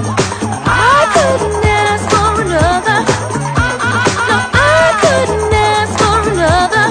I 0.64 1.04
couldn't 1.12 1.60
ask 1.60 2.04
for 2.08 2.40
another. 2.40 2.98
No, 4.28 4.36
I 4.56 4.84
couldn't 5.04 5.52
ask 5.52 5.92
for 6.00 6.18
another. 6.32 6.86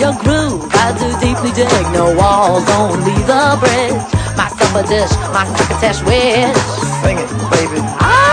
Your 0.00 0.14
groove, 0.24 0.64
I 0.72 0.96
do 0.96 1.08
deeply 1.20 1.52
dig. 1.52 1.84
No 1.92 2.16
walls, 2.16 2.64
only 2.80 3.16
the 3.28 3.44
bridge. 3.60 4.00
My 4.40 4.48
supper 4.56 4.84
dish, 4.88 5.12
my 5.36 5.44
crocketesh 5.52 6.00
wish. 6.08 6.56
Sing 7.04 7.18
it, 7.20 7.28
baby. 7.52 7.80
I 8.00 8.25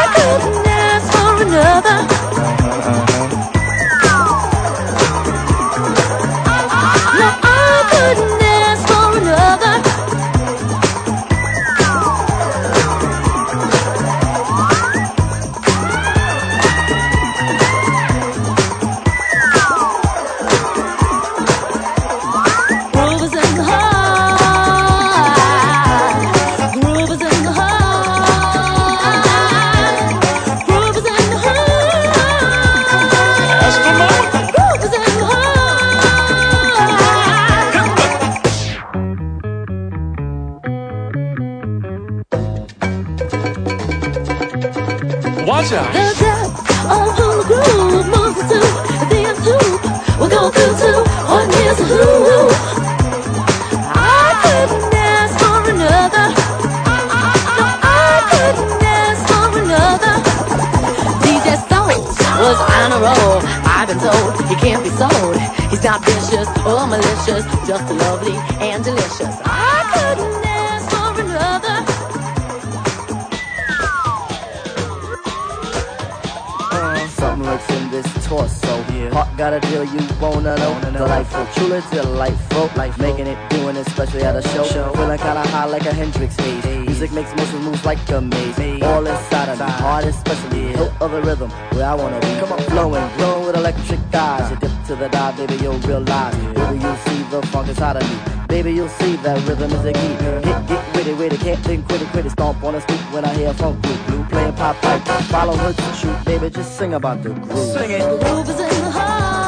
to 95.38 95.48
baby, 95.48 95.64
you'll 95.64 95.80
realize. 95.80 96.36
Baby, 96.36 96.80
you'll 96.80 96.96
see 96.98 97.24
the 97.24 97.42
funk 97.48 97.68
inside 97.68 97.98
of 97.98 98.10
me. 98.10 98.46
Baby, 98.48 98.74
you'll 98.74 98.90
see 98.90 99.16
that 99.18 99.48
rhythm 99.48 99.72
is 99.72 99.86
a 99.86 99.94
key. 99.94 100.16
Get, 100.44 100.68
get 100.68 100.96
witty, 100.96 101.14
witty, 101.14 101.38
can't 101.38 101.60
think, 101.66 101.88
quit 101.88 102.02
it, 102.02 102.08
quit 102.10 102.26
it. 102.26 102.32
Stomp 102.32 102.64
on 102.64 102.74
the 102.74 102.82
street 102.82 103.00
when 103.12 103.26
I 103.26 103.34
hear 103.34 103.54
funk 103.54 103.82
blue. 103.82 103.98
Blue 104.08 104.24
playing 104.26 104.54
pop 104.54 104.76
pipe. 104.78 105.02
Follow 105.26 105.56
her 105.56 105.74
to 105.74 105.94
shoot, 105.96 106.26
baby, 106.26 106.50
just 106.50 106.78
sing 106.78 106.94
about 106.94 107.24
the 107.24 107.30
groove. 107.30 107.74
Sing 107.78 107.92
it. 107.92 108.02
Groove 108.02 108.50
is 108.50 108.60
in 108.60 108.70
the 108.70 108.92
heart. 108.92 109.43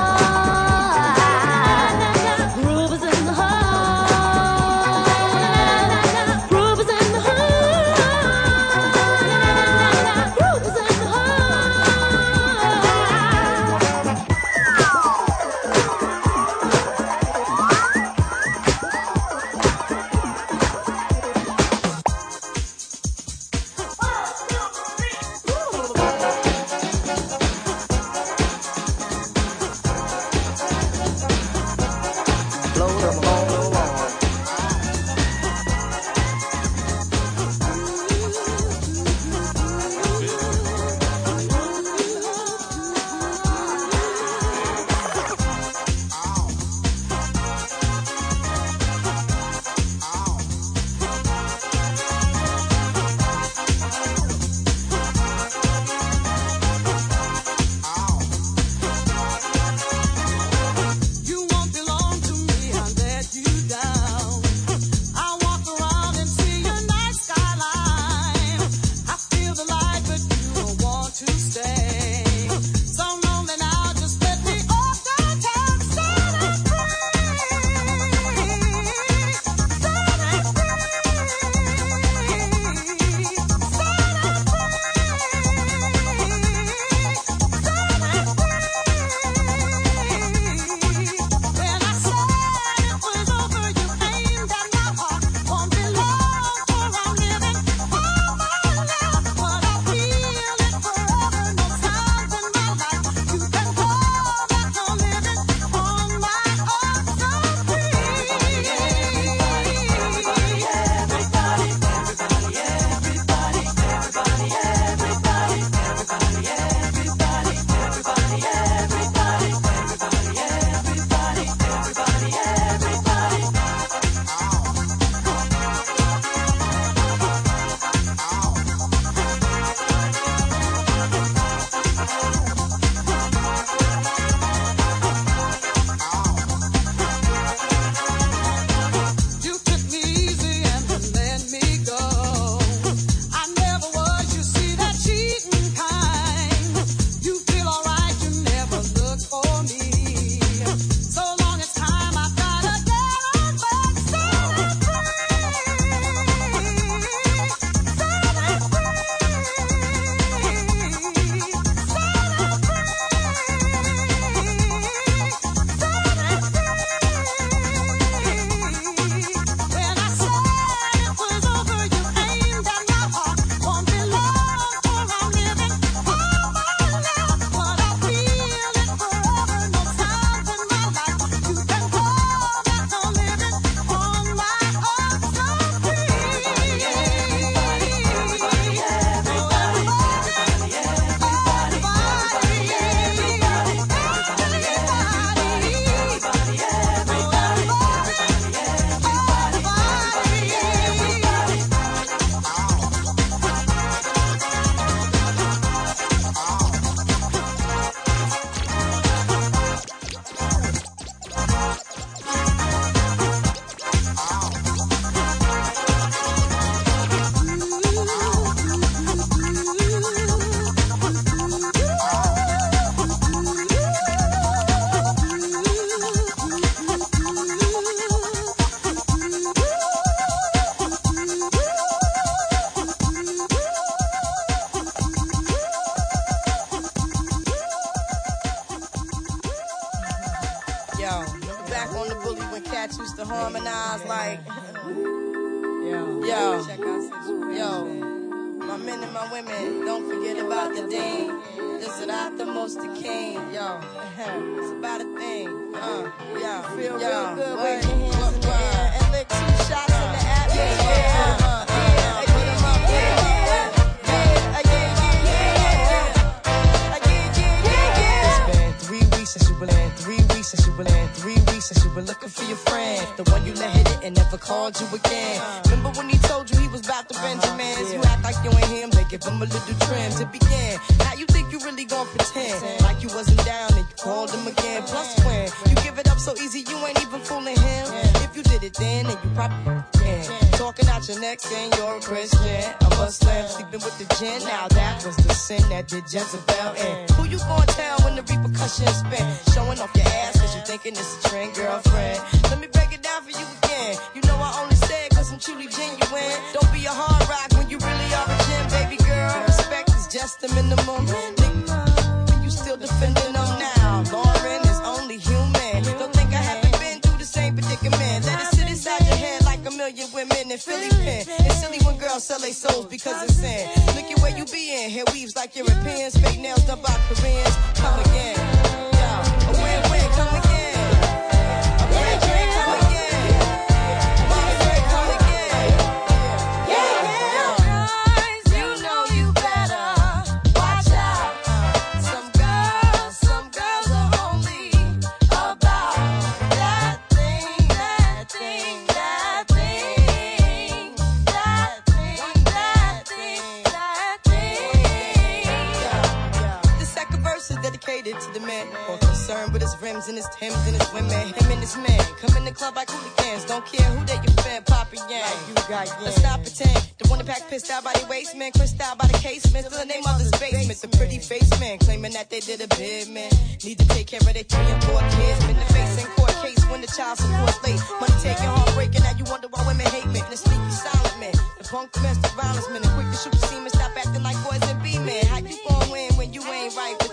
Republicans. 363.06 363.46
Don't 363.46 363.66
care 363.66 363.90
who 363.92 364.06
they 364.06 364.16
you 364.16 364.62
Poppy 364.66 364.98
Yang. 365.10 365.22
Like 365.22 365.48
you 365.48 365.54
got 365.56 365.88
yang. 365.88 366.04
Let's 366.04 366.24
not 366.24 366.42
pretend. 366.42 366.80
The 366.98 367.08
one 367.10 367.20
that 367.20 367.28
pack 367.28 367.50
pissed 367.50 367.70
out 367.72 367.84
by 367.84 367.94
the 367.94 368.06
waist, 368.08 368.36
man. 368.36 368.52
Crissed 368.52 368.82
out 368.82 368.98
by 368.98 369.08
the 369.08 369.18
casement. 369.18 369.66
Still 369.66 369.82
in 369.82 369.88
their 369.88 370.02
mother's 370.02 370.32
basement. 370.32 370.80
The 370.82 370.90
pretty 370.98 371.20
face 371.20 371.50
man 371.60 371.78
claiming 371.80 372.14
that 372.14 372.30
they 372.30 372.40
did 372.40 372.62
a 372.62 372.68
bid, 372.76 373.10
man. 373.10 373.32
Need 373.64 373.80
to 373.80 373.88
take 373.90 374.08
care 374.08 374.20
of 374.20 374.34
their 374.34 374.44
three 374.44 374.70
and 374.72 374.84
four 374.84 375.00
kids. 375.00 375.40
Been 375.46 375.58
the 375.58 375.70
face 375.74 375.96
in 376.02 376.08
court 376.16 376.36
case 376.42 376.62
when 376.70 376.82
the 376.82 376.88
child 376.88 377.18
support 377.18 377.56
late. 377.64 377.82
Money 378.00 378.18
taking 378.22 378.50
heartbreaking. 378.50 379.04
Now 379.04 379.16
you 379.18 379.26
wonder 379.30 379.48
why 379.50 379.62
women 379.68 379.86
hate 379.88 380.08
men. 380.08 380.26
The 380.30 380.38
sneaky 380.38 380.72
silent 380.72 381.20
man. 381.20 381.36
The 381.60 381.66
punk 381.68 381.92
domestic 381.92 382.32
violence 382.34 382.70
man. 382.70 382.82
The 382.82 382.90
quick 382.96 383.10
to 383.12 383.18
shoot 383.18 383.36
semen. 383.46 383.70
Stop 383.70 383.92
acting 383.98 384.24
like 384.24 384.38
boys 384.46 384.64
and 384.66 384.82
be 384.82 384.98
men. 385.00 385.26
How 385.28 385.40
you 385.40 385.58
gon' 385.68 385.90
win 385.92 386.14
when 386.16 386.34
you 386.34 386.42
ain't 386.42 386.76
right? 386.76 387.05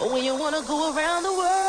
When 0.00 0.24
you 0.24 0.34
wanna 0.34 0.62
go 0.62 0.94
around 0.94 1.22
the 1.22 1.32
world, 1.32 1.61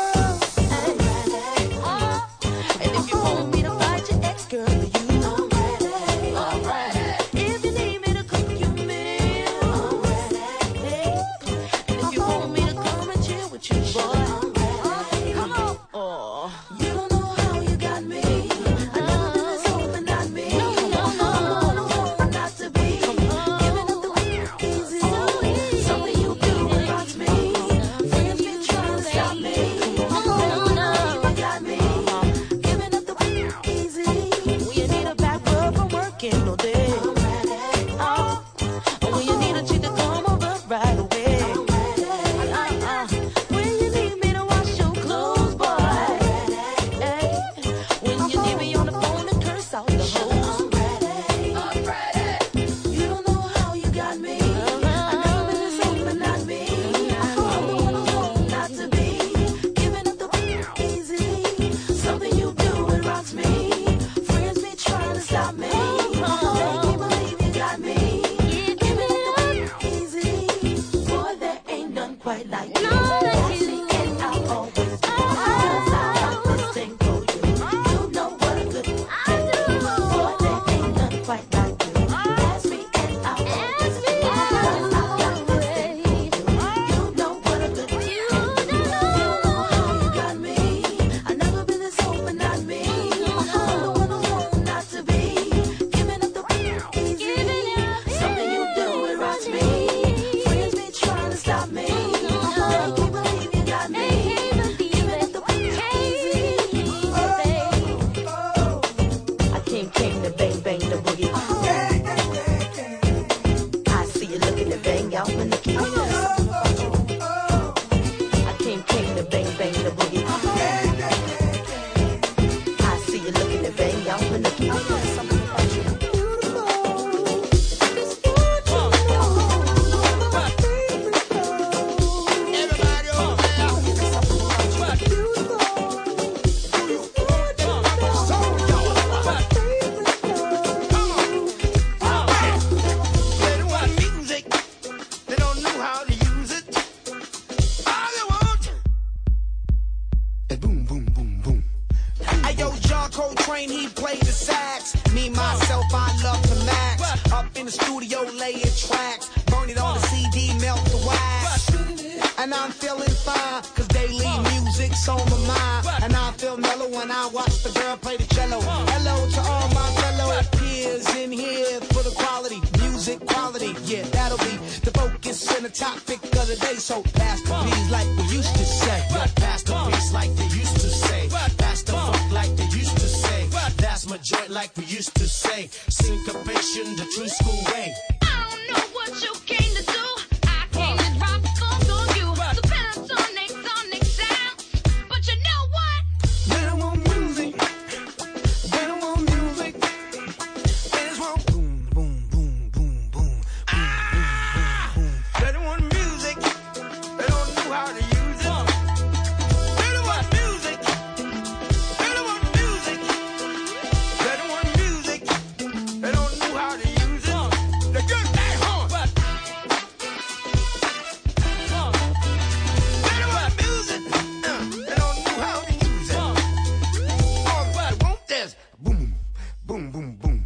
boom, 229.94 230.16
boom, 230.16 230.44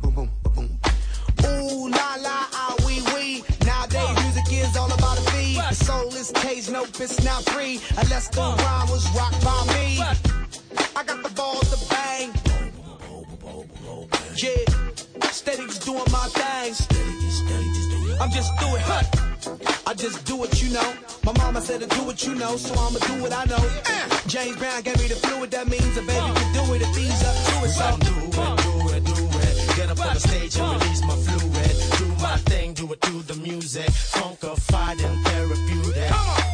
boom, 0.00 0.14
boom, 0.14 0.30
boom, 0.42 0.52
boom. 0.54 0.78
Ooh, 1.46 1.88
la 1.88 2.16
la, 2.26 2.38
ah, 2.52 2.74
wee 2.84 3.00
wee. 3.14 3.44
Nowadays 3.64 4.18
music 4.24 4.52
is 4.52 4.76
all 4.76 4.92
about 4.92 5.16
a 5.16 5.22
fee. 5.30 5.54
The 5.54 5.74
soul 5.74 6.08
is 6.08 6.32
caged, 6.34 6.72
nope, 6.72 6.88
it's 6.98 7.22
not 7.24 7.44
free 7.50 7.80
unless 7.98 8.28
the 8.28 8.40
rhyme 8.40 8.88
was 8.90 9.06
rocked 9.14 9.44
by 9.44 9.60
me. 9.74 10.02
I 10.96 11.04
got 11.04 11.22
the 11.22 11.30
balls 11.36 11.70
to 11.70 11.78
bang. 11.88 12.32
Yeah, 14.42 15.30
steady 15.30 15.66
just 15.66 15.84
doing 15.84 16.10
my 16.10 16.26
things. 16.34 16.88
I'm 18.20 18.30
just 18.32 18.50
do 18.58 18.66
it, 18.74 18.82
huh? 18.82 19.04
I 19.86 19.94
just 19.94 20.26
do 20.26 20.42
it, 20.42 20.62
you 20.62 20.72
know. 20.74 20.92
My 21.24 21.32
mama 21.38 21.60
said 21.60 21.80
to 21.80 21.86
do 21.86 22.02
what 22.02 22.26
you 22.26 22.34
know, 22.34 22.56
so 22.56 22.74
I'ma 22.74 22.98
do 22.98 23.22
what 23.22 23.32
I 23.32 23.44
know. 23.44 23.64
Eh. 23.86 24.20
James 24.26 24.56
Brown 24.56 24.82
gave 24.82 24.98
me 24.98 25.06
the 25.06 25.14
fluid, 25.14 25.52
that 25.52 25.68
means 25.68 25.96
a 25.96 26.02
baby 26.02 26.34
can 26.34 26.52
do 26.54 26.74
it 26.74 26.82
if 26.82 26.96
he's 26.96 27.22
up 27.22 27.36
to 27.46 27.66
it. 27.66 27.70
So 27.70 27.96
do 27.98 28.52
it 28.54 28.59
get 29.94 30.00
up 30.00 30.06
on 30.06 30.14
the 30.14 30.20
stage 30.20 30.56
and 30.58 30.82
release 30.82 31.02
my 31.02 31.16
fluid. 31.16 31.98
Do 31.98 32.22
my 32.22 32.36
thing, 32.38 32.74
do 32.74 32.92
it 32.92 33.00
to 33.02 33.22
the 33.22 33.34
music. 33.36 33.88
Funkified 33.88 35.02
and 35.04 35.26
therapeutic. 35.26 36.08
Come 36.08 36.28
on. 36.28 36.49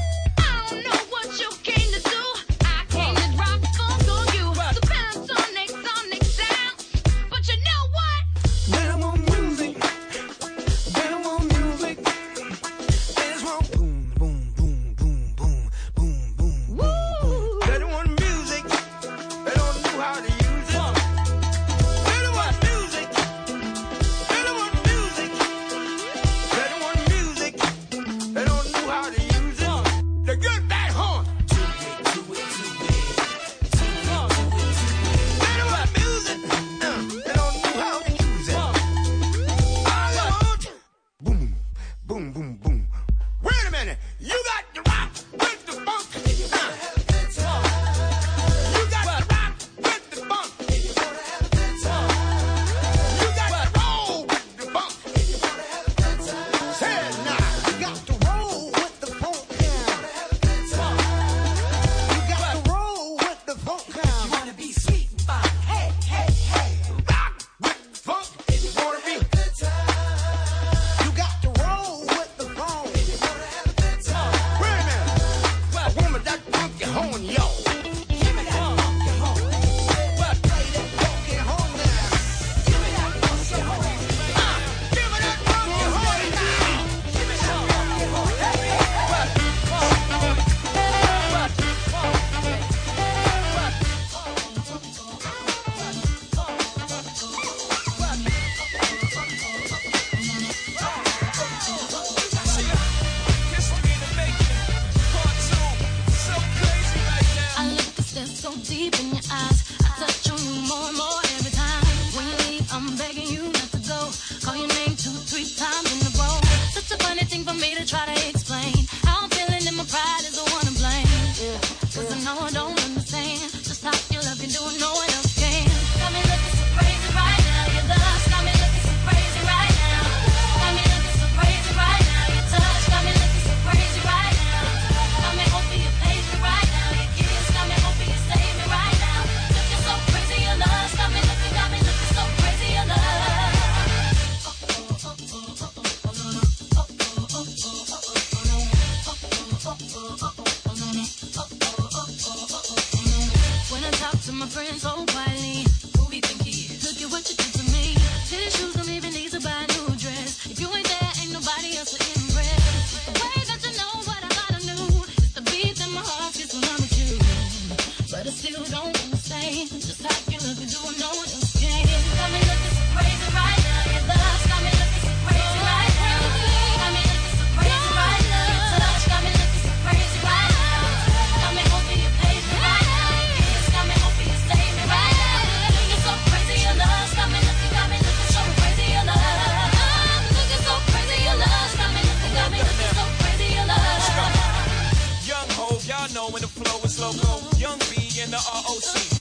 the 198.37 198.45
ROC. 198.53 199.17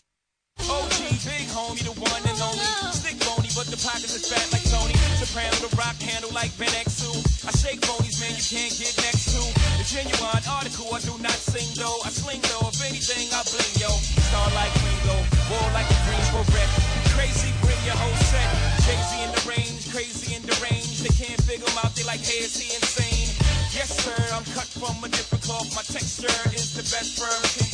OG, 0.65 0.99
big 1.23 1.47
homie, 1.55 1.83
the 1.87 1.95
one 1.95 2.23
and 2.27 2.39
only. 2.43 2.67
Stick 2.91 3.15
bony, 3.23 3.47
but 3.55 3.67
the 3.71 3.79
pockets 3.79 4.11
is 4.11 4.27
fat 4.27 4.43
like 4.51 4.65
Tony. 4.67 4.91
Soprano, 5.15 5.55
the 5.63 5.71
ROC 5.71 5.95
handle 6.03 6.31
like 6.35 6.51
Ben 6.59 6.71
X2. 6.83 7.23
I 7.47 7.51
shake 7.55 7.79
bonies, 7.87 8.19
man, 8.19 8.35
you 8.35 8.43
can't 8.43 8.75
get 8.75 8.91
next 9.07 9.31
to. 9.31 9.39
The 9.79 9.85
genuine 9.87 10.43
article, 10.51 10.91
I 10.91 10.99
do 10.99 11.15
not 11.23 11.37
sing 11.37 11.67
though. 11.79 12.03
I 12.03 12.11
sling 12.11 12.43
though, 12.51 12.67
if 12.67 12.79
anything, 12.83 13.31
I 13.31 13.39
bling 13.47 13.75
yo. 13.79 13.91
Star 14.27 14.47
like 14.51 14.73
Ringo, 14.83 15.17
war 15.47 15.63
like 15.71 15.87
a 15.87 15.99
green 16.03 16.25
beret. 16.35 16.69
Crazy, 17.15 17.55
bring 17.63 17.79
your 17.87 17.95
whole 17.95 18.19
set. 18.27 18.51
Crazy 18.83 19.23
in 19.23 19.31
the 19.31 19.43
range, 19.47 19.87
crazy 19.95 20.35
in 20.35 20.43
the 20.43 20.55
range. 20.59 21.07
They 21.07 21.13
can't 21.15 21.39
figure 21.47 21.67
him 21.67 21.79
out, 21.79 21.95
they 21.95 22.03
like, 22.03 22.19
hey, 22.19 22.43
is 22.43 22.59
he 22.59 22.67
insane? 22.75 23.31
Yes, 23.71 23.95
sir, 23.95 24.19
I'm 24.35 24.43
cut 24.51 24.67
from 24.75 24.99
a 25.03 25.07
different 25.07 25.43
cloth. 25.43 25.71
My 25.71 25.83
texture 25.87 26.31
is 26.51 26.75
the 26.75 26.83
best 26.91 27.15
firm. 27.15 27.64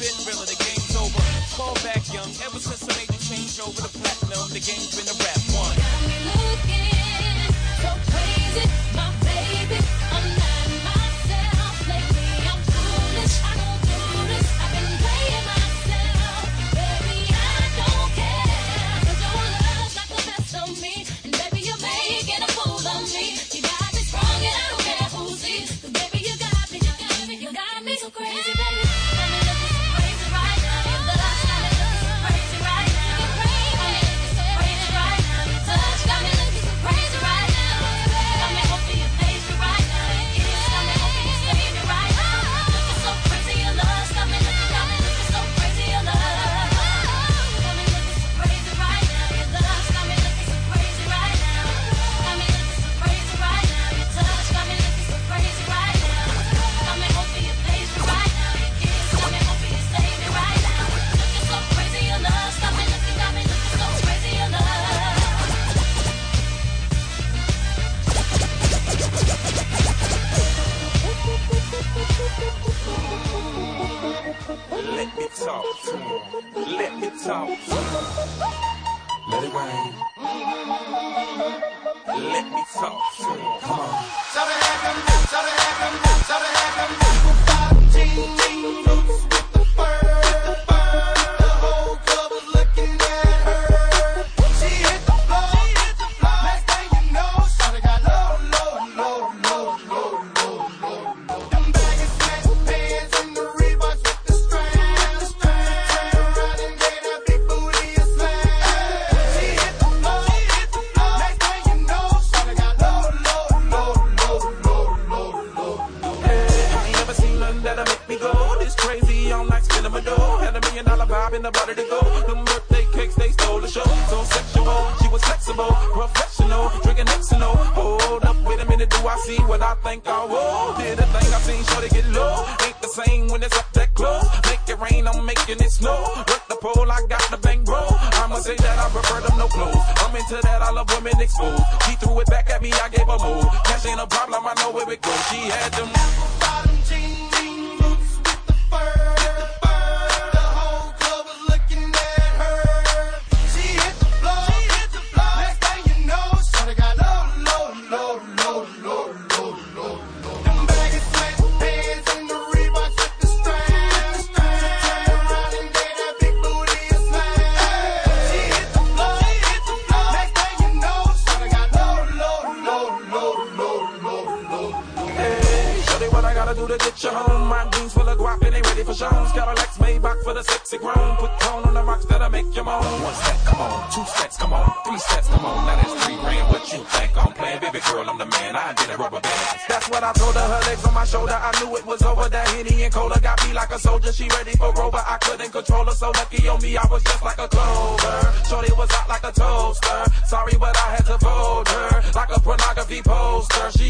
been 0.00 0.16
realer, 0.24 0.46
the 0.48 0.56
game's 0.56 0.96
over. 0.96 1.20
Fall 1.60 1.74
back 1.84 2.00
young, 2.12 2.32
ever 2.40 2.58
since 2.58 2.88
I 2.88 2.92
made 2.96 3.08
the 3.08 3.20
change 3.20 3.60
over 3.60 3.82
the 3.82 3.92
platinum, 4.00 4.48
the 4.48 4.60
game's 4.60 4.96
been 4.96 5.06
a 5.12 5.16
rap. 5.20 5.49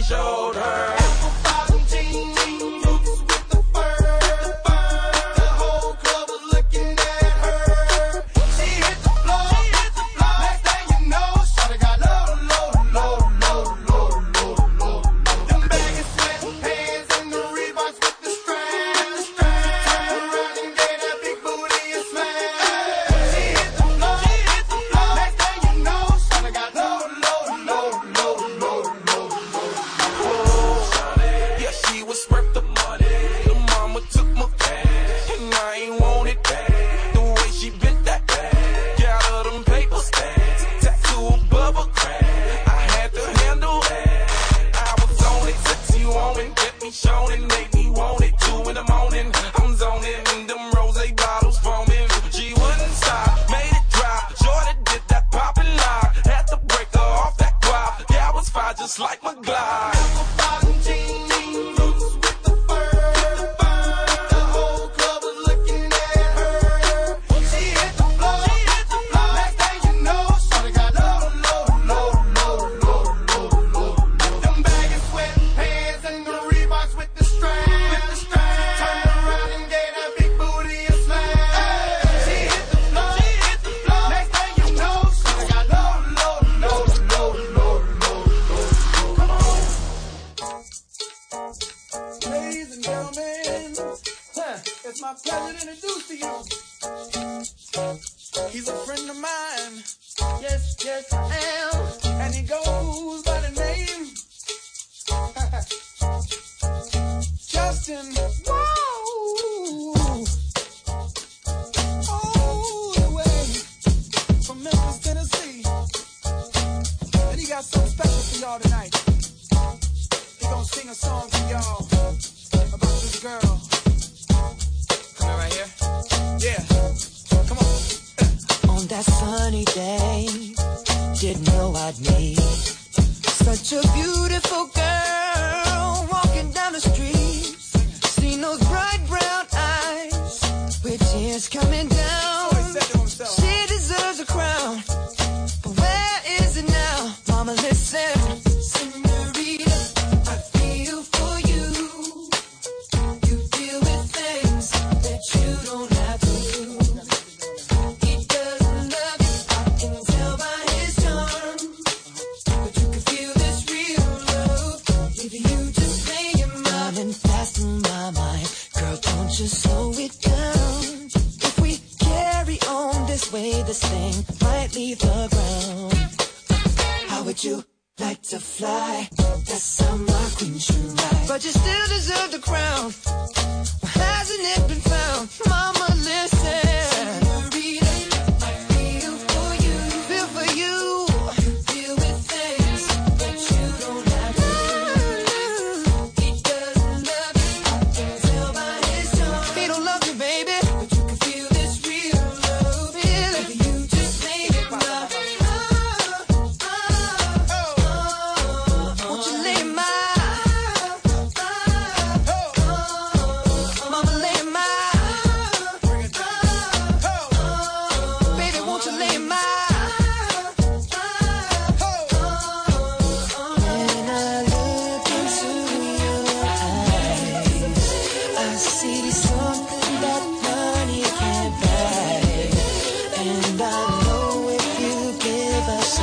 Showed 0.03 0.55
her. 0.55 1.00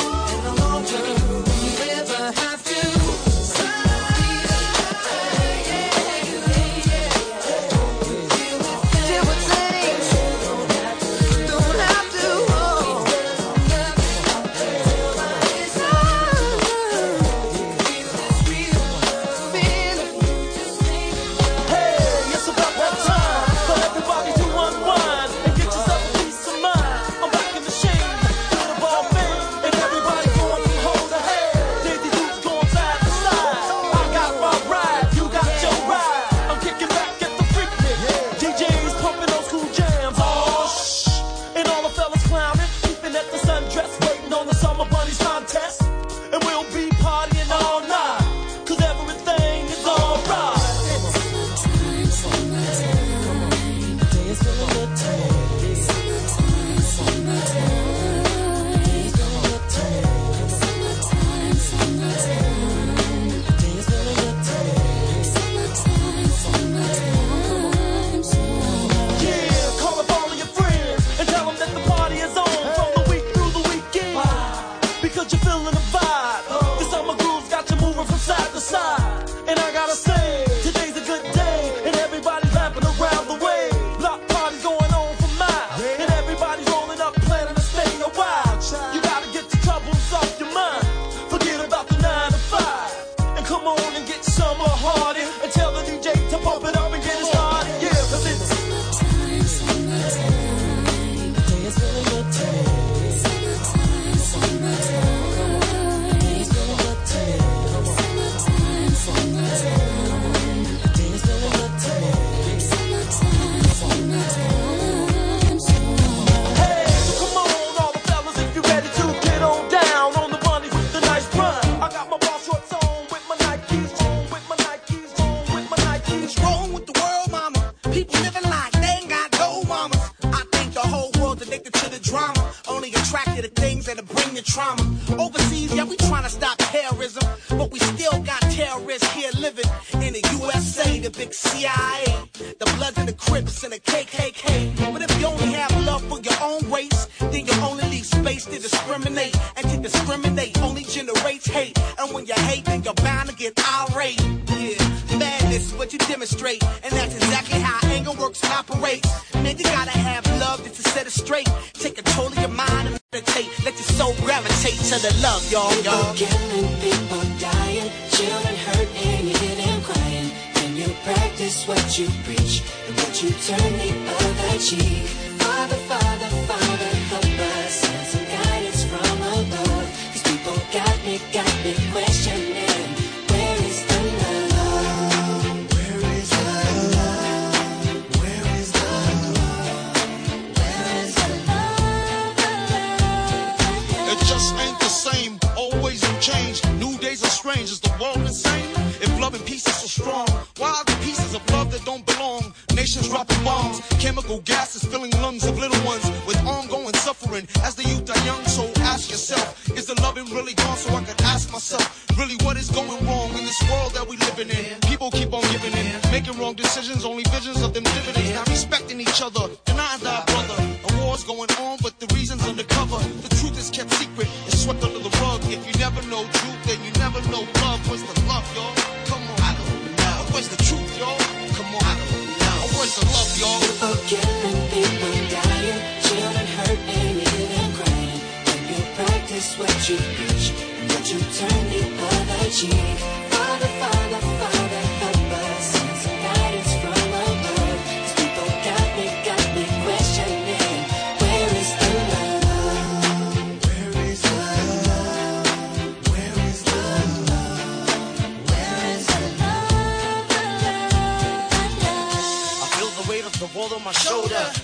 Other 242.65 242.90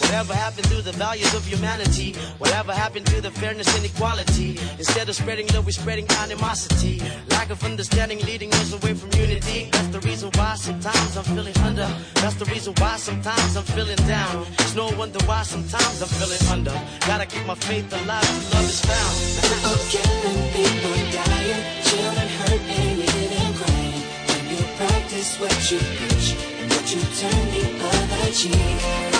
Whatever 0.00 0.34
happened 0.34 0.66
to 0.68 0.82
the 0.82 0.92
values 0.92 1.32
of 1.34 1.44
humanity? 1.46 2.14
Whatever 2.38 2.72
happened 2.72 3.06
to 3.06 3.20
the 3.20 3.30
fairness 3.30 3.68
and 3.76 3.84
equality? 3.84 4.58
Instead 4.78 5.08
of 5.08 5.14
spreading 5.14 5.46
love, 5.54 5.66
we're 5.66 5.72
spreading 5.72 6.06
animosity. 6.22 7.00
Lack 7.30 7.50
of 7.50 7.62
understanding 7.64 8.18
leading 8.26 8.52
us 8.54 8.72
away 8.72 8.94
from 8.94 9.10
unity. 9.12 9.68
That's 9.72 9.88
the 9.88 10.00
reason 10.00 10.30
why 10.34 10.56
sometimes 10.56 11.16
I'm 11.16 11.24
feeling 11.24 11.56
under. 11.58 11.88
That's 12.14 12.34
the 12.34 12.46
reason 12.46 12.74
why 12.78 12.96
sometimes 12.96 13.56
I'm 13.56 13.64
feeling 13.64 14.00
down. 14.08 14.46
It's 14.60 14.74
no 14.74 14.90
wonder 14.96 15.20
why 15.26 15.42
sometimes 15.42 16.02
I'm 16.02 16.08
feeling 16.08 16.42
under. 16.50 16.76
Gotta 17.06 17.26
keep 17.26 17.46
my 17.46 17.54
faith 17.54 17.92
alive 17.92 18.50
love 18.52 18.64
is 18.64 18.80
found. 18.84 19.14
Killing, 19.90 20.42
people 20.56 20.96
dying, 21.12 21.62
children 21.84 22.28
and 22.28 23.54
crying. 23.58 24.02
When 24.28 24.42
you 24.50 24.62
practice 24.76 25.38
what 25.40 25.70
you 25.70 25.78
preach, 25.78 26.28
but 26.68 26.84
you 26.92 27.00
turn 27.20 27.44
the 27.54 27.64
other 27.84 28.32
cheek. 28.32 29.19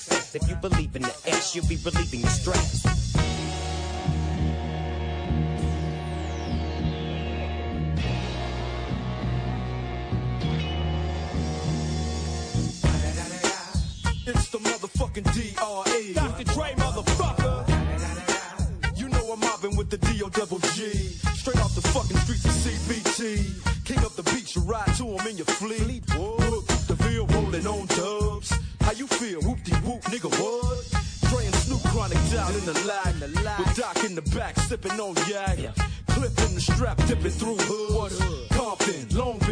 Be 1.71 1.77
relieving 1.85 2.21
the 2.21 2.27
stress. 2.27 2.70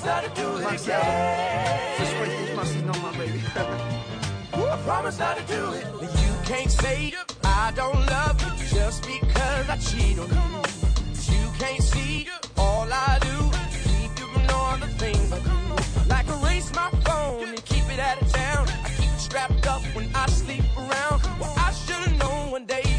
Promise 0.00 0.24
not 0.24 0.34
to 0.34 0.40
do 0.40 0.56
it 0.56 0.60
again. 0.60 1.98
Just 1.98 2.14
wait, 2.20 2.28
this 2.28 2.56
my 2.56 2.64
seat, 2.64 2.84
no, 2.86 2.92
my 3.02 3.18
baby. 3.18 3.42
I 3.54 4.76
promise 4.84 5.18
not 5.18 5.36
to 5.36 5.44
do 5.44 5.72
it. 5.74 5.84
You 6.00 6.32
can't 6.44 6.70
say 6.70 7.12
I 7.44 7.70
don't 7.76 8.06
love 8.06 8.40
you 8.40 8.66
just 8.66 9.02
because 9.02 9.68
I 9.68 9.76
cheat 9.76 10.18
on 10.18 10.28
you. 10.30 11.36
You 11.36 11.50
can't 11.58 11.82
see 11.82 12.28
all 12.56 12.88
I 12.90 13.18
do. 13.20 13.50
Keep 13.90 14.12
from 14.18 14.46
all 14.54 14.78
the 14.78 14.88
things 14.96 15.32
I 15.32 15.38
do. 15.40 16.08
Like 16.08 16.26
erase 16.28 16.74
my 16.74 16.88
phone 17.04 17.48
and 17.50 17.64
keep 17.66 17.86
it 17.92 18.00
out 18.00 18.22
of 18.22 18.32
town. 18.32 18.68
I 18.82 18.88
keep 18.96 19.10
it 19.10 19.20
strapped 19.20 19.66
up 19.66 19.82
when 19.94 20.08
I 20.14 20.26
sleep 20.28 20.64
around. 20.78 21.20
Well, 21.38 21.52
I 21.58 21.72
should've 21.72 22.16
known 22.18 22.52
one 22.52 22.64
day 22.64 22.89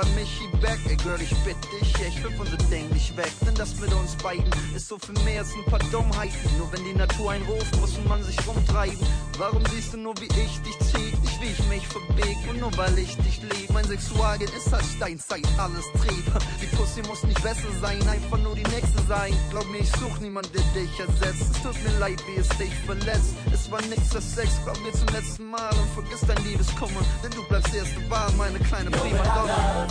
bei 0.00 0.08
Michi 0.10 0.46
Beck. 0.60 0.78
Ey 0.88 0.96
Girl, 0.96 1.20
ich 1.20 1.34
bitte 1.44 1.68
dich, 1.72 1.98
yeah, 1.98 2.08
ich 2.08 2.22
hüpf 2.22 2.38
unser 2.38 2.56
Ding 2.70 2.88
nicht 2.90 3.16
weg. 3.16 3.32
Denn 3.46 3.54
das 3.54 3.74
mit 3.80 3.92
uns 3.92 4.14
beiden 4.16 4.50
ist 4.74 4.88
so 4.88 4.98
viel 4.98 5.18
mehr 5.24 5.40
als 5.40 5.54
ein 5.54 5.64
paar 5.64 5.80
Dummheiten. 5.90 6.38
Nur 6.56 6.72
wenn 6.72 6.84
die 6.84 6.94
Natur 6.94 7.32
einen 7.32 7.44
ruft, 7.46 7.76
muss 7.80 7.98
man 8.08 8.22
sich 8.22 8.36
rumtreiben. 8.46 8.98
Warum 9.38 9.64
siehst 9.66 9.94
du 9.94 9.98
nur, 9.98 10.14
wie 10.20 10.26
ich 10.26 10.60
dich 10.62 10.78
zieh? 10.80 10.97
Wie 11.40 11.50
ich 11.50 11.64
mich 11.68 11.86
verbeg 11.86 12.36
und 12.50 12.58
nur 12.60 12.76
weil 12.76 12.98
ich 12.98 13.16
dich 13.18 13.40
lieb. 13.42 13.70
Mein 13.72 13.84
Sexualien 13.84 14.50
ist 14.56 14.72
halt 14.72 14.84
Steinzeit, 14.96 15.46
alles 15.56 15.84
Trieb. 16.00 16.24
Die 16.60 16.66
Pussy 16.76 17.00
muss 17.02 17.22
nicht 17.22 17.40
besser 17.42 17.70
sein, 17.80 18.06
einfach 18.08 18.38
nur 18.38 18.56
die 18.56 18.64
nächste 18.64 19.00
sein. 19.06 19.32
Glaub 19.50 19.70
mir, 19.70 19.78
ich 19.78 19.90
such 19.92 20.18
niemand, 20.20 20.48
der 20.52 20.62
dich 20.74 20.98
ersetzt. 20.98 21.54
Es 21.54 21.62
tut 21.62 21.82
mir 21.84 21.96
leid, 21.98 22.20
wie 22.26 22.40
es 22.40 22.48
dich 22.58 22.74
verletzt. 22.86 23.34
Es 23.52 23.70
war 23.70 23.80
nichts 23.82 24.14
als 24.16 24.34
Sex, 24.34 24.50
glaub 24.64 24.80
mir 24.82 24.92
zum 24.92 25.08
letzten 25.08 25.44
Mal 25.50 25.70
und 25.70 25.88
vergiss 25.94 26.20
dein 26.26 26.44
Liebeskummer. 26.44 27.00
Denn 27.22 27.30
du 27.30 27.44
bleibst 27.48 27.74
erste 27.74 28.10
Wahl, 28.10 28.32
meine 28.36 28.58
kleine 28.58 28.90
Primadonna. 28.90 29.86